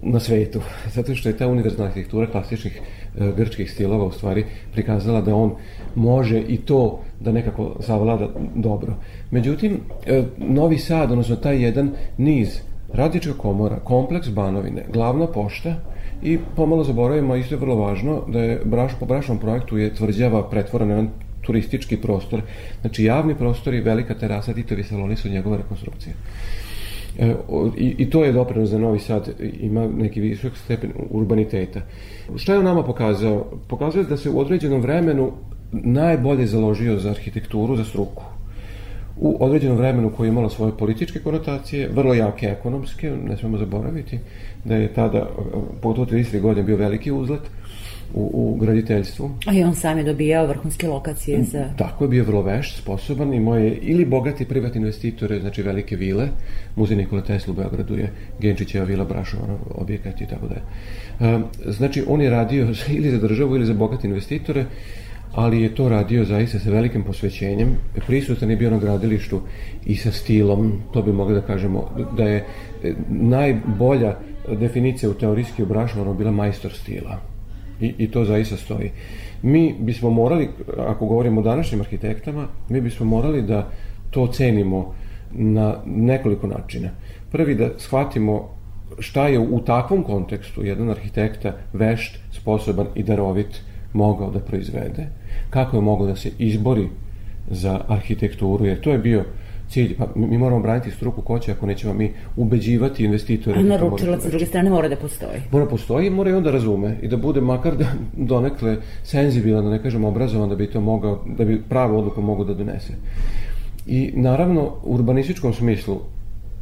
[0.01, 0.61] na svetu,
[0.93, 5.55] zato što je ta univerzalna arhitektura klasičnih e, grčkih stilova u stvari prikazala da on
[5.95, 8.93] može i to da nekako savlada dobro.
[9.31, 12.61] Međutim, e, Novi Sad, odnosno taj jedan niz
[12.93, 15.75] Radička komora, kompleks Banovine, glavna pošta
[16.23, 20.49] i pomalo zaboravimo, isto je vrlo važno, da je braš, po brašnom projektu je tvrđava
[20.49, 21.07] pretvorena na
[21.41, 22.41] turistički prostor,
[22.81, 26.13] znači javni prostor i velika terasa, Titovi saloni su njegova rekonstrukcija.
[27.19, 27.33] E,
[27.77, 31.81] i, I to je doprinos za Novi Sad, ima neki visok stepen urbaniteta.
[32.35, 33.45] Šta je on nama pokazao?
[33.67, 35.31] Pokazao je da se u određenom vremenu
[35.71, 38.23] najbolje založio za arhitekturu, za struku.
[39.17, 44.19] U određenom vremenu koje je imalo svoje političke konotacije, vrlo jake ekonomske, ne smemo zaboraviti,
[44.65, 45.29] da je tada,
[45.81, 46.41] pogotovo 30.
[46.41, 47.41] godine, bio veliki uzlet
[48.13, 49.31] u, u graditeljstvu.
[49.45, 51.65] A i on sam je dobijao vrhunske lokacije za...
[51.77, 56.27] Tako je bio vrlo vešt, sposoban, imao je ili bogati privatni investitore, znači velike vile,
[56.75, 60.61] muzej Nikola Tesla u Beogradu je Genčićeva vila, Brašova objekat i tako dalje.
[61.35, 61.43] Um,
[61.81, 64.65] Znači, on je radio ili za državu ili za bogate investitore,
[65.33, 67.69] ali je to radio zaista sa velikim posvećenjem.
[68.07, 69.41] Prisutan je bio na gradilištu
[69.85, 72.45] i sa stilom, to bi mogli da kažemo, da je
[72.83, 74.15] e, najbolja
[74.59, 77.30] definicija u teorijski obrašavano bila majstor stila.
[77.81, 78.91] I, I to zaista stoji.
[79.41, 83.69] Mi bismo morali, ako govorimo o današnjim arhitektama, mi bismo morali da
[84.11, 84.93] to cenimo
[85.31, 86.89] na nekoliko načina.
[87.31, 88.49] Prvi da shvatimo
[88.99, 93.61] šta je u takvom kontekstu jedan arhitekta vešt, sposoban i darovit
[93.93, 95.07] mogao da proizvede,
[95.49, 96.87] kako je mogao da se izbori
[97.49, 99.25] za arhitekturu, jer to je bio
[99.71, 103.59] cilj, pa mi moramo braniti struku ko će ako nećemo mi ubeđivati investitore.
[103.59, 105.41] A da naručilac sa druge strane mora da postoji.
[105.51, 109.63] mora postoji i mora i on da razume i da bude makar da donekle senzibilan,
[109.63, 112.93] da ne kažem obrazovan da bi to mogao, da bi pravu odluku mogao da donese.
[113.87, 115.99] I naravno u urbanističkom smislu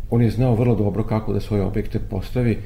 [0.10, 2.58] on je znao vrlo dobro kako da svoje objekte postavi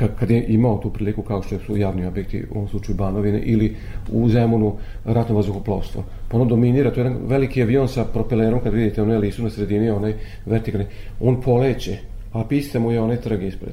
[0.00, 3.40] e, kad je imao tu priliku kao što su javni objekti, u ovom slučaju Banovine,
[3.40, 3.76] ili
[4.12, 6.04] u Zemunu ratno vazduhoplovstvo.
[6.28, 9.50] Pa ono dominira, to je jedan veliki avion sa propelerom, kad vidite onaj lisu na
[9.50, 10.14] sredini, onaj
[10.46, 10.86] vertikalni,
[11.20, 11.98] on poleće,
[12.32, 13.72] a pista mu je onaj trg ispred.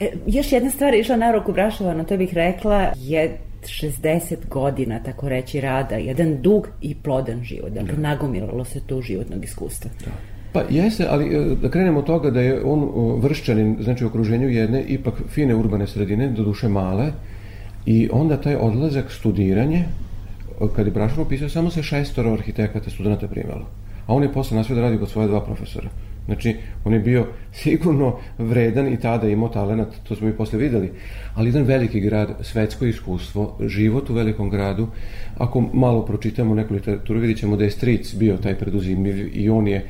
[0.00, 5.28] E, još jedna stvar išla na ruku Brašovano, to bih rekla, je 60 godina, tako
[5.28, 7.72] reći, rada, jedan dug i plodan život.
[7.72, 8.00] Dakle, da.
[8.00, 9.90] nagomilalo se tu životnog iskustva.
[10.04, 10.10] Da.
[10.52, 12.90] Pa jeste, ali e, da krenemo od toga da je on
[13.20, 17.12] vršćanin, znači u okruženju jedne ipak fine urbane sredine, do duše male,
[17.86, 19.84] i onda taj odlazak studiranje,
[20.76, 23.66] kad je Brašov pisao, samo se šestoro arhitekata studenta primalo.
[24.06, 25.88] A on je posle nasvio da radi kod svoje dva profesora.
[26.26, 30.92] Znači, on je bio sigurno vredan i tada imao talenat, to smo i posle videli.
[31.34, 34.86] Ali jedan veliki grad, svetsko iskustvo, život u velikom gradu,
[35.38, 39.68] ako malo pročitamo neku literaturu, vidit ćemo da je stric bio taj preduzimljiv i on
[39.68, 39.86] je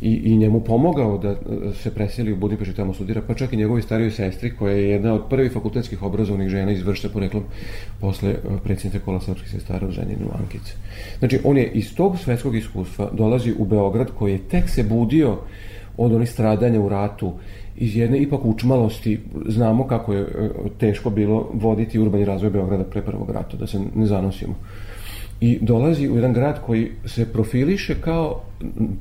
[0.00, 1.36] i, i njemu pomogao da
[1.74, 5.14] se preseli u Budimpešti tamo studira, pa čak i njegovi starijoj sestri koja je jedna
[5.14, 7.44] od prvih fakultetskih obrazovnih žena iz Vršća poreklom
[8.00, 10.72] posle e, predsjednice kola srpskih sestara u Ženjinu Ankice.
[11.18, 15.38] Znači, on je iz tog svetskog iskustva dolazi u Beograd koji je tek se budio
[15.96, 17.32] od onih stradanja u ratu
[17.76, 23.02] iz jedne ipak učmalosti znamo kako je e, teško bilo voditi urbani razvoj Beograda pre
[23.02, 24.54] prvog rata, da se ne zanosimo
[25.40, 28.42] i dolazi u jedan grad koji se profiliše kao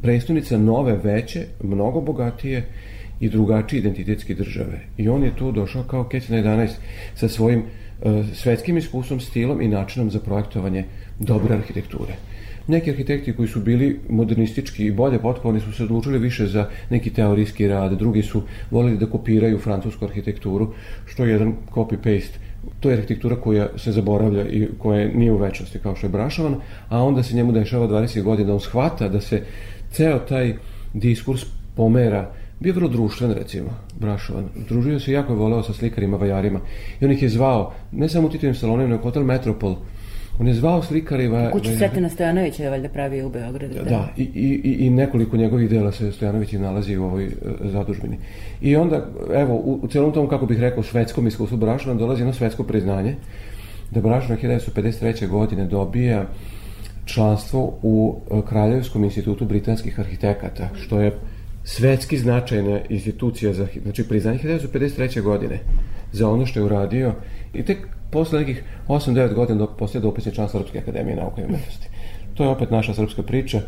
[0.01, 2.65] predstavnica nove, veće, mnogo bogatije
[3.19, 4.79] i drugačije identitetske države.
[4.97, 6.69] I on je tu došao kao Kec na 11
[7.15, 10.85] sa svojim uh, svetskim iskustvom, stilom i načinom za projektovanje
[11.19, 12.13] dobre arhitekture.
[12.67, 17.09] Neki arhitekti koji su bili modernistički i bolje potkovani su se odlučili više za neki
[17.09, 20.73] teorijski rad, drugi su volili da kopiraju francusku arhitekturu,
[21.05, 22.37] što je jedan copy-paste
[22.79, 26.55] to je arhitektura koja se zaboravlja i koja nije u večnosti kao što je Brašovan,
[26.89, 29.43] a onda se njemu dešava 20 godina, on shvata da se
[29.91, 30.55] ceo taj
[30.93, 31.41] diskurs
[31.75, 34.45] pomera bio vrlo društven recimo, Brašovan.
[34.69, 36.59] Družio se jako je voleo sa slikarima, vajarima
[37.01, 39.75] i on ih je zvao, ne samo u Titovim salonima, nego hotel Metropol,
[40.39, 41.27] On je zvao slikare i...
[41.27, 43.73] Va, Kuću Sretena Stojanovića je valjda pravio u Beogradu.
[43.73, 47.31] Da, da i, i, i nekoliko njegovih dela se Stojanović nalazi u ovoj uh,
[47.61, 48.17] zadužbini.
[48.61, 52.33] I onda, evo, u, u celom tom, kako bih rekao, svetskom iskustvu Brašna dolazi jedno
[52.33, 53.15] svetsko priznanje
[53.91, 55.27] da Brašna 1953.
[55.27, 56.25] godine dobija
[57.05, 61.11] članstvo u uh, Kraljevskom institutu britanskih arhitekata, što je
[61.63, 65.21] svetski značajna institucija za, znači priznanje 1953.
[65.21, 65.59] godine
[66.11, 67.13] za ono što je uradio
[67.53, 71.87] i tek posle nekih 8-9 godina dok poslije dopisni član Srpske akademije nauke i umetnosti.
[72.33, 73.61] To je opet naša srpska priča.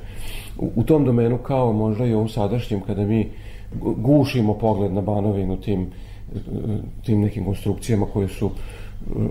[0.57, 3.29] U, u tom domenu kao možda i ovom sadašnjem kada mi
[3.81, 5.87] gušimo pogled na Banovinu tim,
[7.05, 8.51] tim nekim konstrukcijama koje su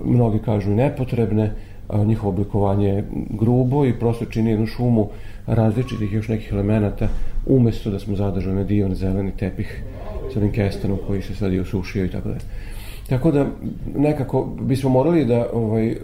[0.05, 1.53] mnogi kažu nepotrebne,
[1.89, 5.09] a njihovo oblikovanje je grubo i prosto čini jednu šumu
[5.47, 7.09] različitih još nekih elemenata
[7.47, 9.83] umesto da smo zadržali na divan zeleni tepih
[10.33, 12.41] sa ovim kestanom koji se sad i osušio i tako dalje.
[13.09, 13.47] Tako da
[13.97, 15.97] nekako bismo morali da ovaj,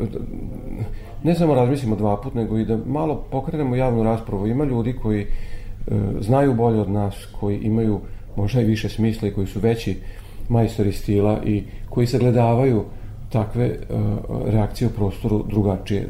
[1.22, 4.46] ne samo razmislimo dva put, nego i da malo pokrenemo javnu raspravu.
[4.46, 5.26] Ima ljudi koji e,
[6.20, 8.00] znaju bolje od nas, koji imaju
[8.36, 9.96] možda i više smisla i koji su veći
[10.48, 12.84] majstori stila i koji sagledavaju
[13.34, 13.98] takve uh,
[14.46, 16.08] reakcije u prostoru drugačije.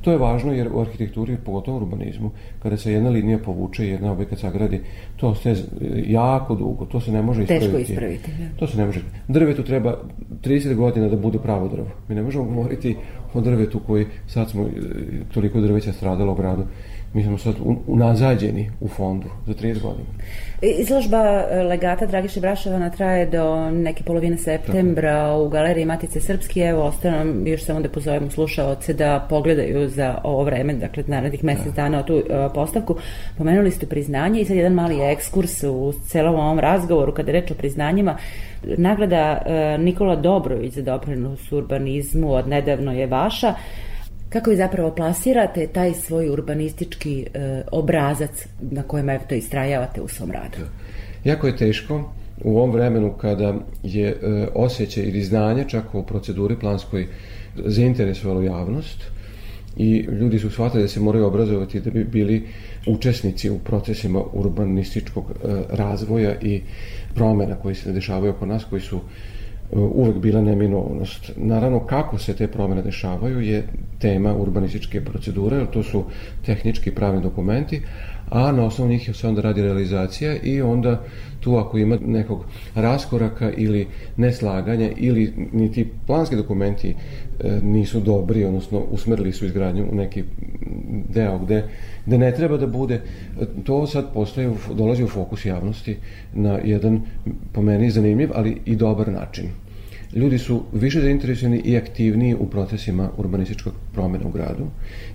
[0.00, 2.30] To je važno jer u arhitekturi, pogotovo u urbanizmu,
[2.62, 4.80] kada se jedna linija povuče i jedna objekat sagradi,
[5.16, 5.56] to ostaje
[6.06, 7.66] jako dugo, to se ne može ispraviti.
[7.66, 8.30] Teško ispraviti.
[8.30, 8.58] Da.
[8.58, 9.02] To se ne može.
[9.28, 9.98] Drvetu treba
[10.44, 11.88] 30 godina da bude pravo drvo.
[12.08, 12.96] Mi ne možemo govoriti
[13.34, 14.66] o drvetu koji sad smo
[15.34, 16.64] toliko drveća stradalo u gradu
[17.14, 17.54] mi smo sad
[17.86, 20.08] unazađeni u fondu za 30 godina.
[20.62, 25.42] Izložba e, legata Dragiše Brašovana traje do neke polovine septembra Tako.
[25.42, 26.60] u galeriji Matice Srpski.
[26.60, 31.44] Evo, ostane nam još samo da pozovemo slušaoce da pogledaju za ovo vreme, dakle, narednih
[31.44, 31.82] mesec da.
[31.82, 32.22] dana o tu uh,
[32.54, 32.96] postavku.
[33.38, 37.50] Pomenuli ste priznanje i sad jedan mali ekskurs u celom ovom razgovoru kada je reč
[37.50, 38.16] o priznanjima.
[38.62, 43.54] Nagrada uh, Nikola Dobrović za doprinos urbanizmu od nedavno je vaša.
[44.32, 50.30] Kako vi zapravo plasirate taj svoj urbanistički e, obrazac na kojem eto istrajavate u svom
[50.30, 50.56] radu?
[51.24, 52.12] Jako je teško
[52.44, 57.06] u ovom vremenu kada je e, osjećaj ili znanje čak u proceduri planskoj
[57.56, 59.02] zainteresovalo javnost
[59.76, 62.48] i ljudi su shvatili da se moraju obrazovati da bi bili
[62.86, 66.60] učesnici u procesima urbanističkog e, razvoja i
[67.14, 69.00] promena koji se dešavaju oko nas, koji su
[69.72, 71.32] uvek bila neminovnost.
[71.36, 73.64] Naravno, kako se te promene dešavaju je
[73.98, 76.04] tema urbanističke procedure, jer to su
[76.46, 77.82] tehnički pravni dokumenti,
[78.30, 81.02] a na osnovu njih se onda radi realizacija i onda
[81.40, 82.44] tu ako ima nekog
[82.74, 86.94] raskoraka ili neslaganja ili ni ti planski dokumenti e,
[87.62, 90.24] nisu dobri, odnosno usmerili su izgradnju u neki
[91.08, 91.64] deo gde,
[92.06, 93.00] gde ne treba da bude,
[93.64, 95.96] to sad postoje, u- dolazi u fokus javnosti
[96.34, 97.00] na jedan,
[97.52, 99.61] po meni, zanimljiv, ali i dobar način
[100.14, 104.66] ljudi su više zainteresovani i aktivniji u procesima urbanističkog promena u gradu.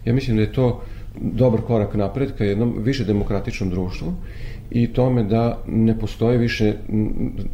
[0.05, 0.81] Ja mislim da je to
[1.21, 4.13] dobar korak napred ka jednom više demokratičnom društvu
[4.71, 6.73] i tome da ne postoji više,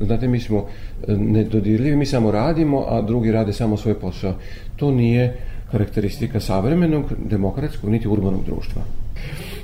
[0.02, 0.66] znate, mi smo
[1.08, 4.34] e, nedodirljivi, mi samo radimo, a drugi rade samo svoj posao.
[4.76, 5.38] To nije
[5.72, 8.82] karakteristika savremenog, demokratskog, niti urbanog društva.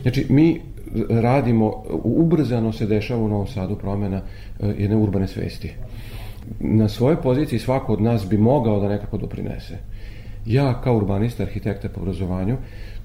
[0.01, 0.61] Znači, mi
[1.09, 4.21] radimo, ubrzano se dešava u Novom Sadu promena
[4.59, 5.73] e, jedne urbane svesti
[6.59, 9.77] na svojoj poziciji svako od nas bi mogao da nekako doprinese.
[10.45, 12.57] Ja kao urbanista, arhitekta po obrazovanju,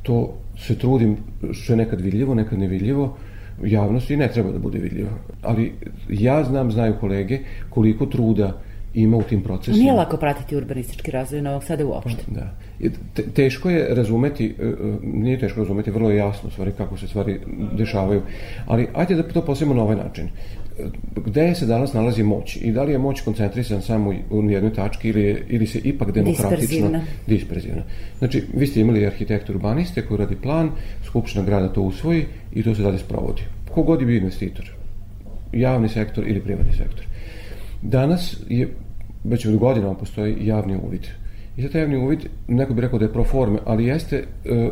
[0.03, 1.17] to se trudim,
[1.53, 3.17] što je nekad vidljivo, nekad nevidljivo,
[3.65, 5.11] javnosti ne treba da bude vidljivo.
[5.43, 5.73] Ali
[6.09, 7.39] ja znam, znaju kolege,
[7.71, 8.61] koliko truda
[8.95, 9.77] ima u tim procesima.
[9.77, 12.23] Nije lako pratiti urbanistički razvoj Novog Sada uopšte.
[12.27, 12.55] Da.
[12.81, 14.73] I te- Teško je razumeti, e, e,
[15.03, 17.41] nije teško razumeti, vrlo je jasno stvari kako se stvari
[17.77, 18.23] dešavaju,
[18.67, 20.29] ali ajde da to postavimo na ovaj način.
[21.27, 25.09] Gde se danas nalazi moć i da li je moć koncentrisana samo u jednoj tački
[25.09, 27.83] ili, je, ili se ipak demokratično Disperzivna.
[28.19, 30.71] Znači, vi ste imali arhitekte urbaniste koji radi plan,
[31.05, 33.43] Skupština grada to usvoji i to se dalje sprovodi.
[33.71, 34.71] Kogod je bio investitor,
[35.53, 37.07] javni sektor ili privatni sektor.
[37.83, 38.69] Danas je,
[39.25, 41.07] već od godinama postoji javni uvid.
[41.57, 44.25] I sad taj javni uvid, neko bi rekao da je pro forme, ali jeste e,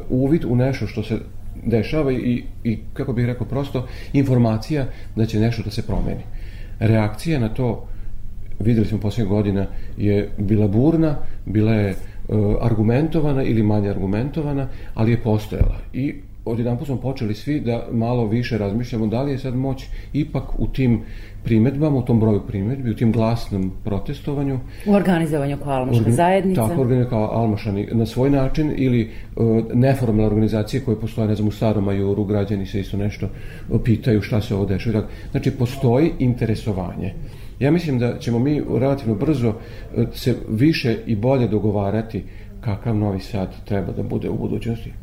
[0.09, 1.19] uvid u nešto što se
[1.65, 4.87] dešava i, i, kako bih rekao prosto, informacija
[5.17, 6.23] da će nešto da se promeni.
[6.79, 7.87] Reakcija na to,
[8.61, 11.95] videli smo poslednjih godina, je bila burna, bila je e,
[12.61, 15.79] argumentovana ili manje argumentovana, ali je postojala.
[15.93, 16.15] I
[16.45, 20.67] odjedan smo počeli svi da malo više razmišljamo da li je sad moć ipak u
[20.67, 21.03] tim
[21.45, 26.69] primetbama, u tom broju primetbi, u tim glasnom protestovanju, U organizovanju kao Almaška Organ- zajednica.
[26.69, 31.49] Tako, organi kao Almašani na svoj način ili uh, neformalne organizacije koje postoje, ne znam,
[31.49, 33.29] u Starom Majuru, građani se isto nešto
[33.85, 35.01] pitaju šta se ovo dešava.
[35.01, 35.13] tako.
[35.31, 37.15] Znači, postoji interesovanje.
[37.61, 42.25] Ja mislim da ćemo mi relativno brzo uh, se više i bolje dogovarati
[42.61, 45.02] kakav Novi Sad treba da bude u budućnosti.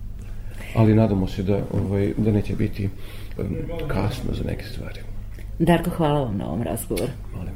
[0.76, 2.89] Ali nadamo se da, ovaj, da neće biti
[3.38, 3.55] um,
[3.88, 4.99] kasno za neke stvari.
[5.59, 7.11] Darko, hvala vam na ovom razgovoru.
[7.36, 7.53] Molim.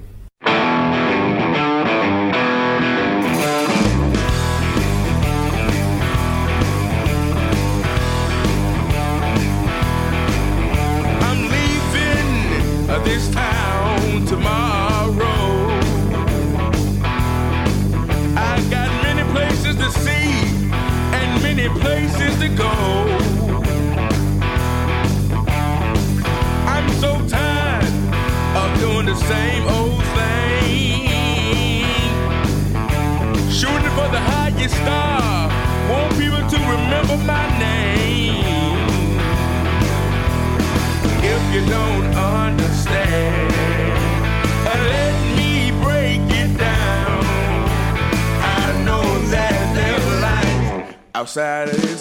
[51.24, 51.93] Outside of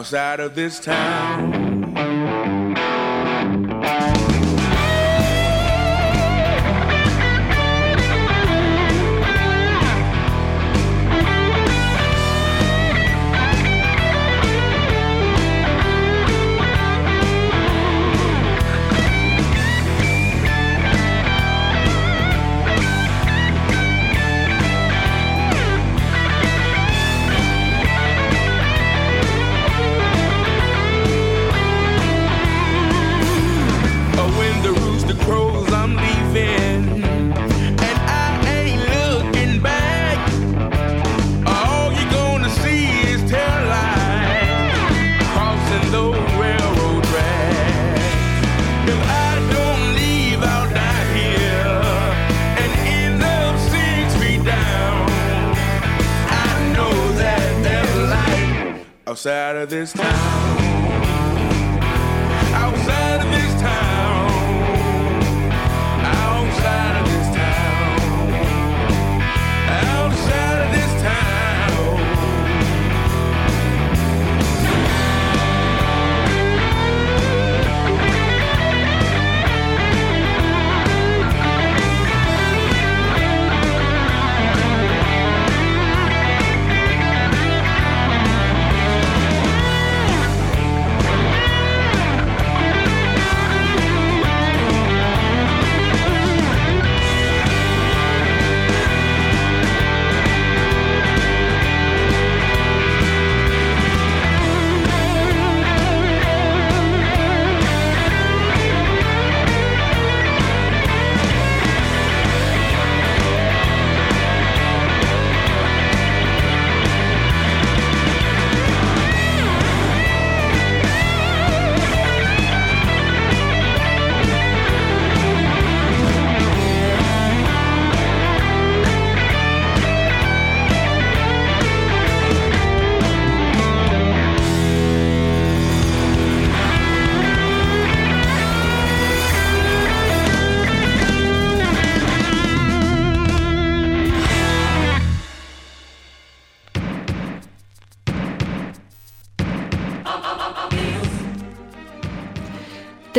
[0.00, 1.69] outside of this town.
[59.66, 60.29] This town.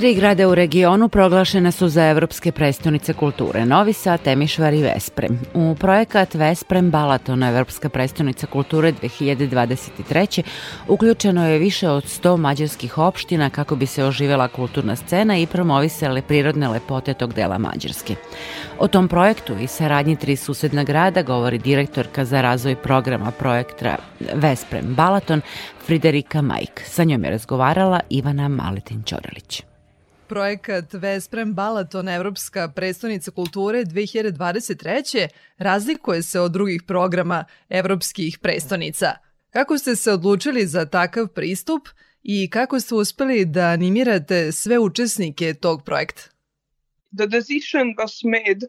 [0.01, 5.39] Tri grada u regionu proglašene su za evropske prestonice kulture Novi Sad, Temišvar i Vesprem.
[5.53, 10.43] U projekat Vesprem Balaton, Evropska prestonica kulture 2023.
[10.87, 16.21] uključeno je više od 100 mađarskih opština kako bi se oživela kulturna scena i promovisale
[16.21, 18.15] prirodne lepote tog dela Mađarske.
[18.79, 23.95] O tom projektu i saradnji tri susedna grada govori direktorka za razvoj programa projekta
[24.33, 25.41] Vesprem Balaton
[25.85, 26.81] Friderika Majk.
[26.85, 29.70] Sa njom je razgovarala Ivana Maletin-Ćoralić.
[30.31, 35.27] Projekat Vesprem Balaton Evropska prestonica kulture 2023.
[35.57, 39.11] razlikuje se od drugih programa evropskih prestonica.
[39.49, 41.87] Kako ste se odlučili za takav pristup
[42.23, 46.21] i kako ste uspeli da animirate sve učesnike tog projekta?
[47.17, 48.67] The decision was made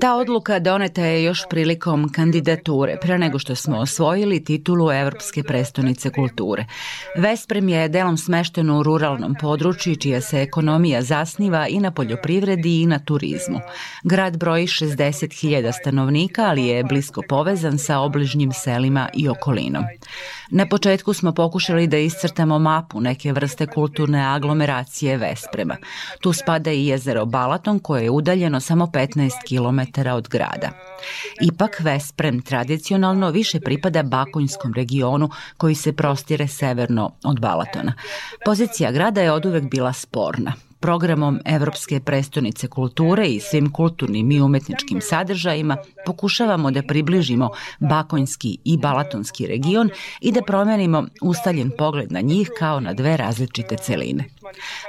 [0.00, 6.10] Ta odluka doneta je još prilikom kandidature, pre nego što smo osvojili titulu Evropske prestonice
[6.10, 6.66] kulture.
[7.16, 12.86] Vesprem je delom smešteno u ruralnom području, čija se ekonomija zasniva i na poljoprivredi i
[12.86, 13.60] na turizmu.
[14.02, 19.84] Grad broji 60.000 stanovnika, ali je blisko povezan sa obližnjim selima i okolinom.
[20.50, 25.76] Na početku smo pokušali da iscrtamo mapu neke vrste kulturne aglomeracije Vesprema.
[26.20, 30.70] Tu spada i jezero Balaton koje je udaljeno samo 15 km od grada.
[31.40, 37.92] Ipak Vesprem tradicionalno više pripada Bakonjskom regionu koji se prostire severno od Balatona.
[38.44, 45.00] Pozicija grada je oduvek bila sporna programom Evropske prestonice kulture i svim kulturnim i umetničkim
[45.00, 52.50] sadržajima pokušavamo da približimo Bakonjski i Balatonski region i da promenimo ustaljen pogled na njih
[52.58, 54.24] kao na dve različite celine.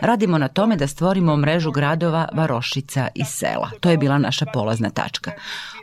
[0.01, 3.69] Radimo na tome da stvorimo mrežu gradova, varošica i sela.
[3.79, 5.31] To je bila naša polazna tačka.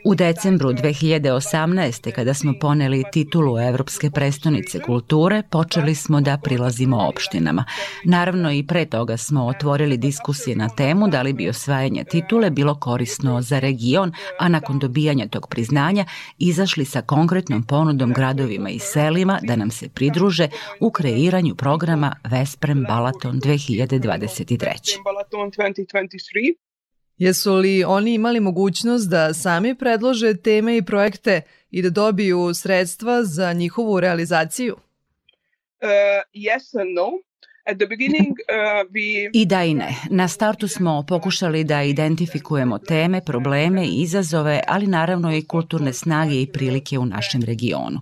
[0.07, 2.13] U decembru 2018.
[2.13, 7.65] kada smo poneli titulu Evropske prestonice kulture, počeli smo da prilazimo opštinama.
[8.05, 12.75] Naravno i pre toga smo otvorili diskusije na temu da li bi osvajanje titule bilo
[12.75, 16.05] korisno za region, a nakon dobijanja tog priznanja
[16.39, 20.49] izašli sa konkretnom ponudom gradovima i selima da nam se pridruže
[20.81, 24.99] u kreiranju programa Vesprem Balaton 2023.
[27.15, 27.25] Balaton 2023.
[27.25, 33.25] Jesu li oni imali mogućnost da sami predlože teme i projekte i da dobiju sredstva
[33.25, 34.77] za njihovu realizaciju?
[35.83, 35.91] Uh,
[36.35, 37.11] yes and no.
[37.67, 39.31] At the beginning, uh, we...
[39.33, 39.95] I da i ne.
[40.11, 46.43] Na startu smo pokušali da identifikujemo teme, probleme i izazove, ali naravno i kulturne snage
[46.43, 48.01] i prilike u našem regionu.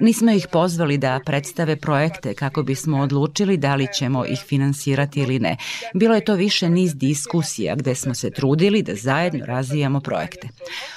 [0.00, 5.38] Nismo ih pozvali da predstave projekte kako bismo odlučili da li ćemo ih finansirati ili
[5.38, 5.56] ne.
[5.94, 10.48] Bilo je to više niz diskusija gde smo se trudili da zajedno razvijamo projekte.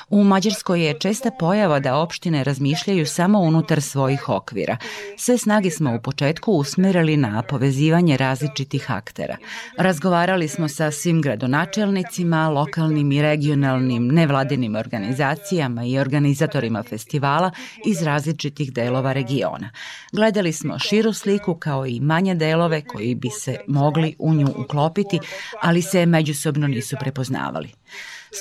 [0.10, 4.78] U Mađarskoj je česta pojava da opštine razmišljaju samo unutar svojih okvira.
[5.18, 9.38] Sve snage smo u početku usmerili na povezivanje različitih aktera.
[9.78, 17.52] Razgovarali smo sa svim gradonačelnicima, lokalnim i regionalnim nevladinim organizacijama i organizatorima festivala
[17.86, 19.70] iz različitih delova regiona.
[20.12, 25.20] Gledali smo širu sliku kao i manje delove koji bi se mogli u nju uklopiti,
[25.62, 27.70] ali se međusobno nisu prepoznavali.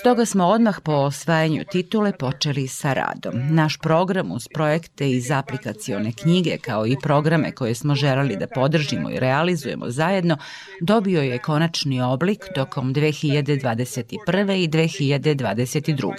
[0.01, 3.55] Stoga smo odmah po osvajanju titule počeli sa radom.
[3.55, 9.11] Naš program uz projekte iz aplikacione knjige kao i programe koje smo želeli da podržimo
[9.11, 10.37] i realizujemo zajedno
[10.81, 14.65] dobio je konačni oblik tokom 2021.
[14.65, 16.15] i 2022.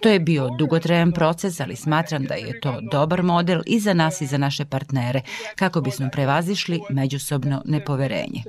[0.00, 4.20] To je bio dugotrajan proces, ali smatram da je to dobar model i za nas
[4.20, 5.20] i za naše partnere
[5.56, 8.42] kako bismo prevazišli međusobno nepoverenje.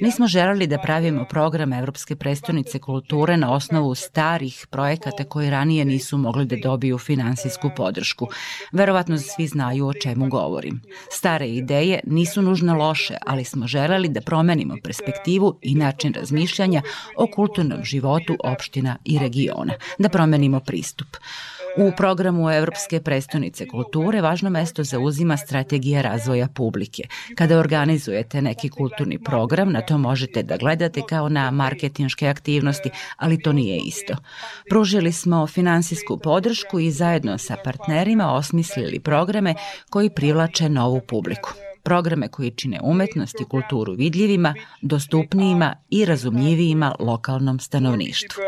[0.00, 6.18] Nismo želeli da pravimo program Evropske prestonice kulture na osnovu starih projekata koji ranije nisu
[6.18, 8.28] mogli da dobiju finansijsku podršku.
[8.72, 10.82] Verovatno svi znaju o čemu govorim.
[11.10, 16.82] Stare ideje nisu nužno loše, ali smo želeli da promenimo perspektivu i način razmišljanja
[17.16, 21.16] o kulturnom životu opština i regiona, da promenimo pristup.
[21.76, 27.02] U programu Evropske prestonice kulture važno mesto zauzima strategija razvoja publike.
[27.36, 33.42] Kada organizujete neki kulturni program, na to možete da gledate kao na marketinške aktivnosti, ali
[33.42, 34.16] to nije isto.
[34.68, 39.54] Pružili smo finansijsku podršku i zajedno sa partnerima osmislili programe
[39.90, 41.52] koji privlače novu publiku
[41.82, 48.42] programe koji čine umetnost i kulturu vidljivima, dostupnijima i razumljivijima lokalnom stanovništvu.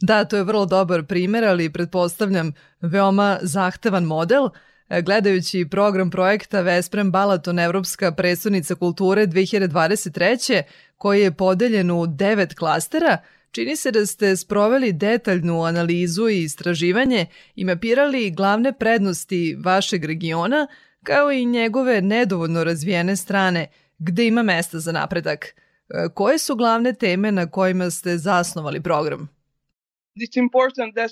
[0.00, 4.48] Da, to je vrlo dobar primer, ali pretpostavljam veoma zahtevan model.
[4.88, 10.62] E, Gledajući program projekta Vesprem Balaton Evropska predstavnica kulture 2023.
[10.96, 13.18] koji je podeljen u devet klastera,
[13.52, 20.66] čini se da ste sproveli detaljnu analizu i istraživanje i mapirali glavne prednosti vašeg regiona,
[21.02, 23.66] kao i njegove nedovoljno razvijene strane,
[23.98, 25.44] gde ima mesta za napredak.
[25.44, 25.54] E,
[26.14, 29.28] Koje su glavne teme na kojima ste zasnovali program?
[30.16, 31.10] It's important that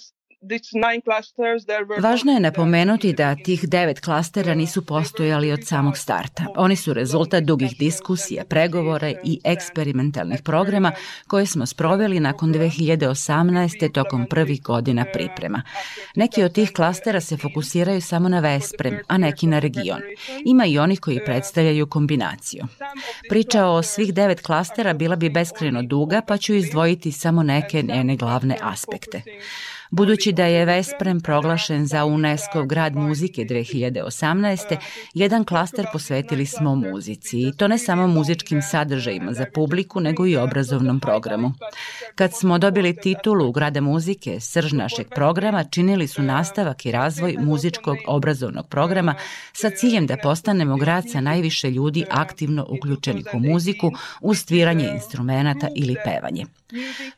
[2.00, 6.46] Važno je napomenuti da tih devet klastera nisu postojali od samog starta.
[6.56, 10.92] Oni su rezultat dugih diskusija, pregovora i eksperimentalnih programa
[11.26, 13.92] koje smo sproveli nakon 2018.
[13.92, 15.62] tokom prvih godina priprema.
[16.14, 20.00] Neki od tih klastera se fokusiraju samo na Vesprem, a neki na region.
[20.44, 22.64] Ima i onih koji predstavljaju kombinaciju.
[23.28, 28.16] Priča o svih devet klastera bila bi beskreno duga, pa ću izdvojiti samo neke njene
[28.16, 29.22] glavne aspekte.
[29.90, 34.76] Budući da je Vesprem proglašen za UNESCO grad muzike 2018.
[35.14, 40.36] jedan klaster posvetili smo muzici i to ne samo muzičkim sadržajima za publiku, nego i
[40.36, 41.52] obrazovnom programu.
[42.14, 47.96] Kad smo dobili titulu grada muzike, srž našeg programa činili su nastavak i razvoj muzičkog
[48.06, 49.14] obrazovnog programa
[49.52, 55.68] sa ciljem da postanemo grad sa najviše ljudi aktivno uključenih u muziku, u stviranje instrumenta
[55.76, 56.59] ili pevanje.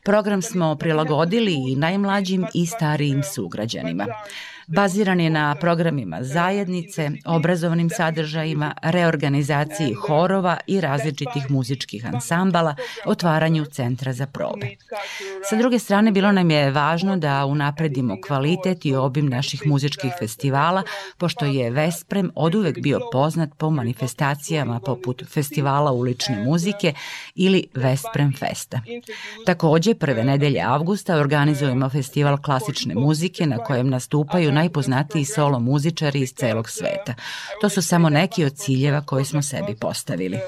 [0.03, 4.05] Program smo prilagodili i najmlađim i starijim sugrađanima.
[4.67, 14.13] Baziran je na programima zajednice, obrazovnim sadržajima, reorganizaciji horova i različitih muzičkih ansambala, otvaranju centra
[14.13, 14.67] za probe.
[15.49, 20.83] Sa druge strane, bilo nam je važno da unapredimo kvalitet i obim naših muzičkih festivala,
[21.17, 26.93] pošto je Vesprem oduvek bio poznat po manifestacijama poput Festivala ulične muzike
[27.35, 28.81] ili Vesprem Festa.
[29.45, 36.33] Takođe, prve nedelje avgusta organizujemo festival klasične muzike na kojem nastupaju najpoznatiji solo muzičari iz
[36.33, 37.13] celog sveta.
[37.61, 40.39] To su samo neki od ciljeva koje smo sebi postavili.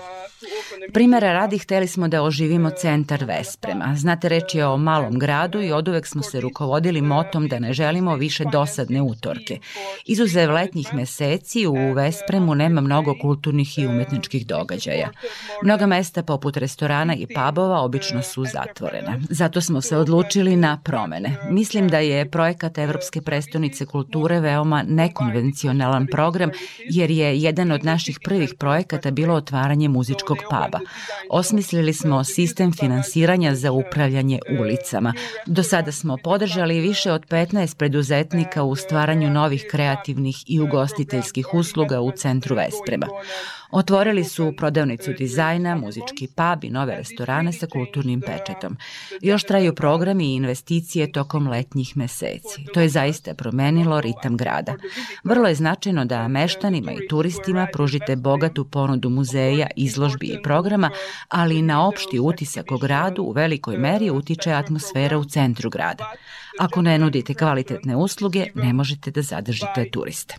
[0.94, 3.94] Primera radi hteli smo da oživimo centar Vesprema.
[3.96, 8.16] Znate, reč je o malom gradu i oduvek smo se rukovodili motom da ne želimo
[8.16, 9.60] više dosadne utorke.
[10.06, 15.10] Izuzev letnjih meseci, u Vespremu nema mnogo kulturnih i umetničkih događaja.
[15.64, 19.20] Mnoga mesta poput restorana i pubova obično su zatvorena.
[19.30, 21.38] Zato smo se odlučili na promene.
[21.50, 26.50] Mislim da je projekat Evropske prestonice kulture veoma nekonvencionalan program,
[26.90, 30.80] jer je jedan od naših prvih projekata bilo otvaranje muzičkog puba.
[31.30, 35.14] Osmislili smo sistem finansiranja za upravljanje ulicama.
[35.46, 42.02] Do sada smo podržali više od 15 preduzetnika u stvaranju novih kreativnih i ugostiteljskih usluga
[42.02, 43.08] u centru Vesprema.
[43.72, 48.78] Otvorili su prodavnicu dizajna, muzički pub i nove restorane sa kulturnim pečetom.
[49.22, 52.66] Još traju programi i investicije tokom letnjih meseci.
[52.74, 54.74] To je zaista promenilo ritam grada.
[55.24, 60.92] Vrlo je značajno da meštanima i turistima pružite bogatu ponudu muzeja, izložbi i programa,
[61.30, 66.12] ali na opšti utisak o gradu u velikoj meri utiče atmosfera u centru grada.
[66.60, 70.36] Ako ne nudite kvalitetne usluge, ne možete da zadržite turiste.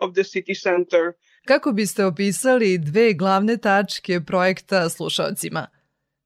[0.00, 1.16] of the city center.
[1.44, 5.66] Kako biste opisali dve glavne tačke projekta slušalcima?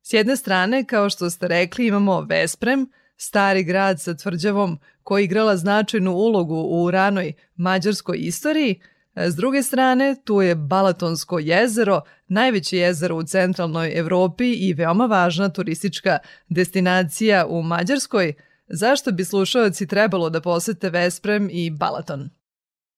[0.03, 5.57] S jedne strane, kao što ste rekli, imamo Vesprem, stari grad sa tvrđavom koji igrala
[5.57, 8.81] značajnu ulogu u ranoj mađarskoj istoriji,
[9.21, 15.49] S druge strane, tu je Balatonsko jezero, najveće jezero u centralnoj Evropi i veoma važna
[15.49, 18.35] turistička destinacija u Mađarskoj.
[18.69, 22.31] Zašto bi slušalci trebalo da posete Vesprem i Balaton?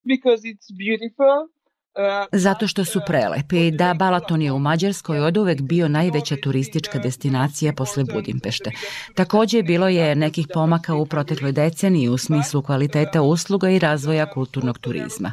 [0.05, 1.60] Because it's beautiful.
[2.33, 3.71] Zato što su prelepi.
[3.71, 8.71] Da, Balaton je u Mađarskoj od uvek bio najveća turistička destinacija posle Budimpešte.
[9.15, 14.79] Takođe, bilo je nekih pomaka u protekloj deceniji u smislu kvaliteta usluga i razvoja kulturnog
[14.79, 15.31] turizma.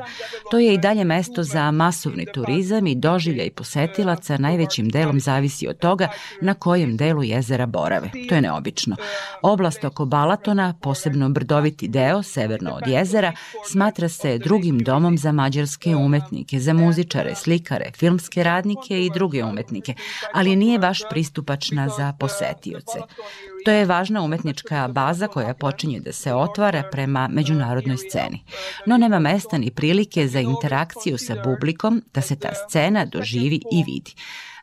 [0.51, 5.77] To je i dalje mesto za masovni turizam i doživljaj posetilaca najvećim delom zavisi od
[5.77, 6.07] toga
[6.41, 8.09] na kojem delu jezera borave.
[8.29, 8.95] To je neobično.
[9.41, 13.33] Oblast oko Balatona, posebno brdoviti deo, severno od jezera,
[13.71, 19.43] smatra se drugim domom za mađarske umetnike umetnike, za muzičare, slikare, filmske radnike i druge
[19.43, 19.93] umetnike,
[20.33, 22.99] ali nije baš pristupačna za posetioce.
[23.67, 28.43] To je važna umetnička baza koja počinje da se otvara prema međunarodnoj sceni.
[28.85, 33.83] No nema mesta ni prilike za interakciju sa publikom da se ta scena doživi i
[33.83, 34.13] vidi.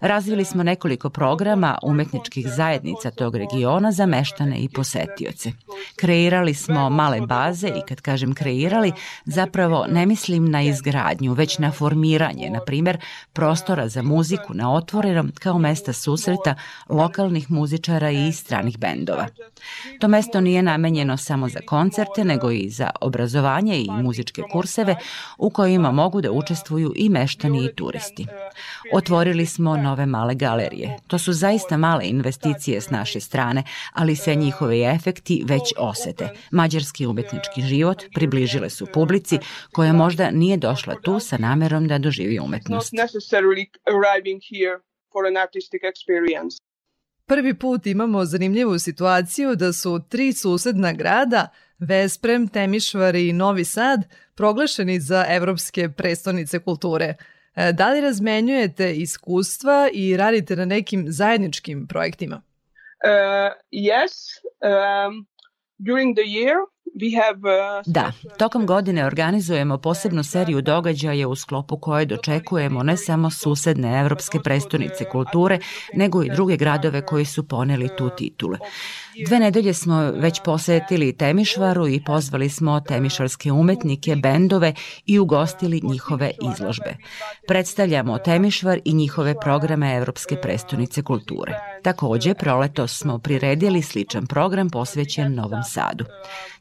[0.00, 5.52] Razvili smo nekoliko programa umetničkih zajednica tog regiona za meštane i posetioce.
[5.96, 8.92] Kreirali smo male baze i kad kažem kreirali,
[9.24, 12.98] zapravo ne mislim na izgradnju, već na formiranje, na primer,
[13.32, 16.54] prostora za muziku na otvorenom kao mesta susreta
[16.88, 19.26] lokalnih muzičara i stranih bendova.
[20.00, 24.96] To mesto nije namenjeno samo za koncerte, nego i za obrazovanje i muzičke kurseve
[25.38, 28.26] u kojima mogu da učestvuju i meštani i turisti.
[28.92, 30.98] Otvorili smo nove male galerije.
[31.06, 36.28] To su zaista male investicije s naše strane, ali se njihovi efekti već osete.
[36.50, 39.38] Mađarski umetnički život približile su publici
[39.72, 42.92] koja možda nije došla tu sa namerom da doživi umetnost.
[47.26, 51.48] Prvi put imamo zanimljivu situaciju da su tri susedna grada,
[51.78, 54.00] Vesprem, Temišvar i Novi Sad,
[54.34, 57.14] proglašeni za evropske prestonice kulture–
[57.56, 62.42] E, da li razmenjujete iskustva i radite na nekim zajedničkim projektima?
[63.04, 64.12] Uh, yes,
[64.60, 65.26] um,
[65.78, 66.56] during the year
[67.86, 74.38] da, tokom godine organizujemo posebnu seriju događaja u sklopu koje dočekujemo ne samo susedne evropske
[74.44, 75.58] prestonice kulture,
[75.94, 78.56] nego i druge gradove koji su poneli tu titulu.
[79.26, 84.74] Dve nedelje smo već posetili Temišvaru i pozvali smo temišvarske umetnike, bendove
[85.06, 86.96] i ugostili njihove izložbe.
[87.48, 91.52] Predstavljamo Temišvar i njihove programe Evropske prestonice kulture.
[91.82, 96.04] Takođe, proleto smo priredili sličan program posvećen Novom Sadu.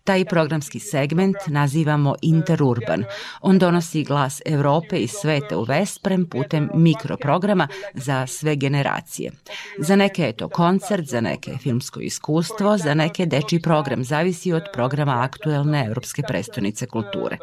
[0.04, 3.04] Taj programski segment nazivamo Interurban.
[3.42, 9.32] On donosi glas Evrope i sveta u Vesprem putem mikroprograma za sve generacije.
[9.80, 14.64] Za neke je to koncert, za neke filmsko iskustvo, za neke deči program, zavisi od
[14.74, 17.38] programa aktuelne Evropske prestonice kulture.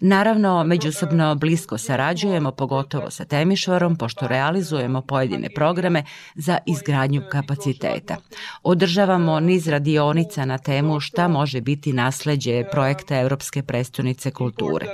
[0.00, 6.04] Naravno, međusobno blisko sarađujemo, pogotovo sa Temišvarom, pošto realizujemo pojedine programe
[6.34, 8.16] za izgradnju kapaciteta.
[8.62, 14.86] Održavamo niz radionica na temu šta može biti nasleđe projekta Evropske prestonice kulture.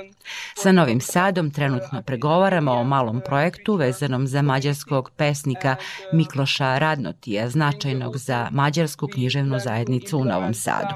[0.55, 5.75] Sa Novim Sadom trenutno pregovaramo o malom projektu vezanom za mađarskog pesnika
[6.13, 10.93] Mikloša Radnotija, značajnog za mađarsku književnu zajednicu u Novom Sadu.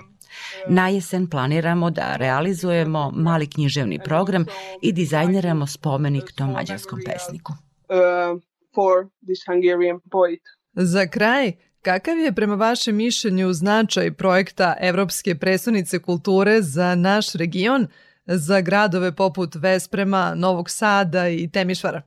[0.67, 4.45] Na jesen planiramo da realizujemo mali književni program
[4.81, 7.53] i dizajniramo spomenik tom mađarskom pesniku.
[7.89, 8.41] Uh,
[8.75, 10.41] for this Hungarian poet.
[10.73, 11.51] Za kraj,
[11.81, 17.87] kakav je prema vašem mišljenju značaj projekta Evropske predstavnice kulture za naš region,
[18.25, 22.01] za gradove poput Vesprema, Novog Sada i Temišvara?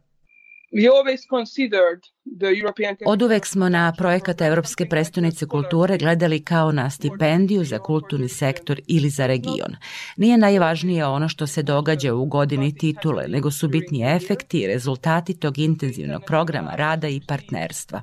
[3.07, 8.81] Od uvek smo na projekat Evropske prestonice kulture gledali kao na stipendiju za kulturni sektor
[8.87, 9.77] ili za region.
[10.17, 15.41] Nije najvažnije ono što se događa u godini titule, nego su bitni efekti i rezultati
[15.41, 18.03] tog intenzivnog programa rada i partnerstva.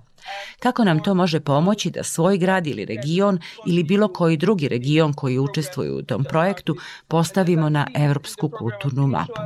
[0.59, 5.13] Kako nam to može pomoći da svoj grad ili region ili bilo koji drugi region
[5.13, 6.75] koji učestvuje u tom projektu
[7.07, 9.41] postavimo na evropsku kulturnu mapu?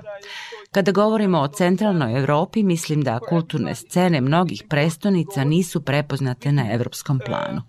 [0.72, 7.20] Kada govorimo o centralnoj Evropi, mislim da kulturne scene mnogih prestonica nisu prepoznate na evropskom
[7.26, 7.62] planu.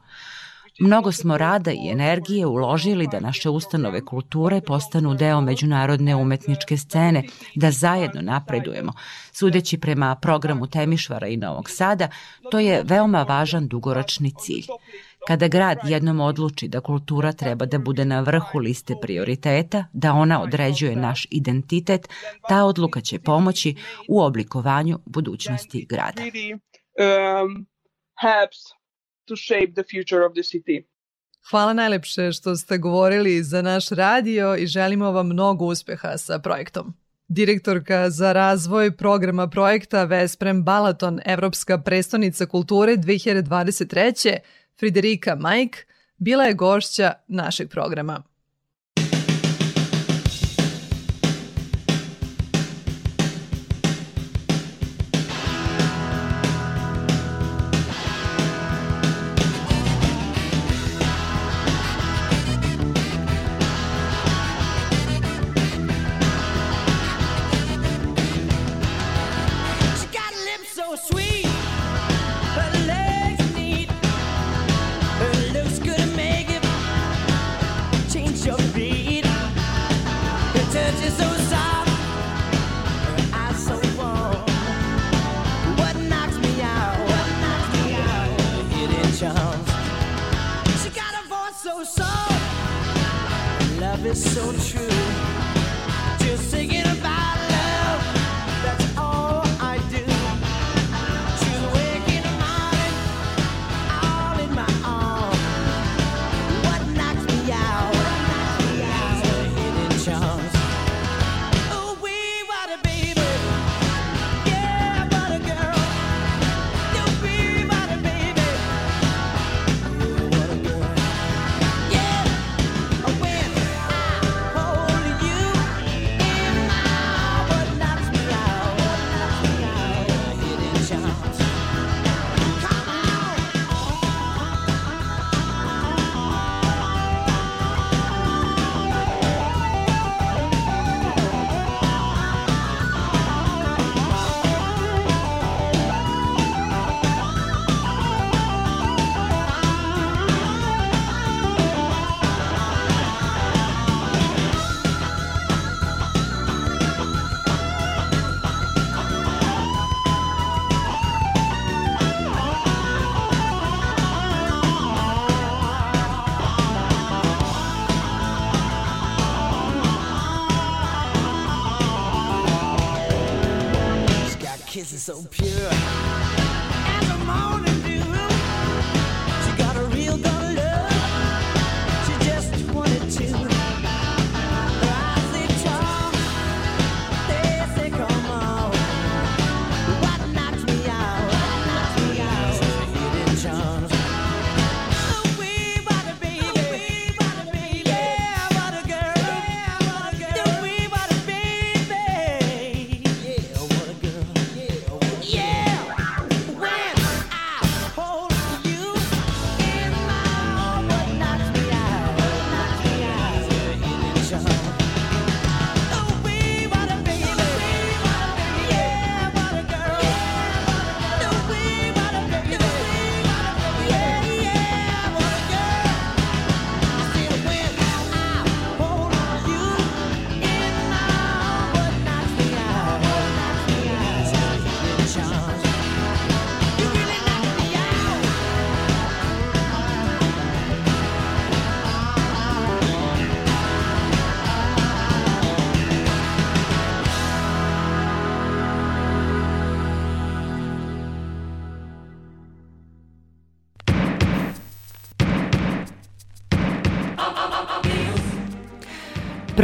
[0.80, 7.24] Mnogo smo rada i energije uložili da naše ustanove kulture postanu deo međunarodne umetničke scene,
[7.54, 8.92] da zajedno napredujemo.
[9.32, 12.08] Sudeći prema programu Temišvara i Novog Sada,
[12.50, 14.66] to je veoma važan dugoročni cilj.
[15.26, 20.42] Kada grad jednom odluči da kultura treba da bude na vrhu liste prioriteta, da ona
[20.42, 22.08] određuje naš identitet,
[22.48, 23.74] ta odluka će pomoći
[24.08, 26.22] u oblikovanju budućnosti grada.
[26.22, 27.66] Um,
[29.26, 30.84] to shape the future of the city.
[31.50, 36.94] Hvala najlepše što ste govorili za naš radio i želimo vam mnogo uspeha sa projektom.
[37.28, 44.36] Direktorka za razvoj programa projekta Vesprem Balaton Evropska prestonica kulture 2023.
[44.78, 45.76] Friderika Majk
[46.16, 48.22] bila je gošća našeg programa.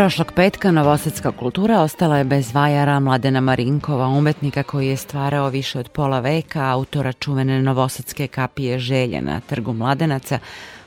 [0.03, 5.79] Prošlog petka novosadska kultura ostala je bez vajara Mladena Marinkova, umetnika koji je stvarao više
[5.79, 10.39] od pola veka, autora čuvene novosadske kapije želje na trgu Mladenaca,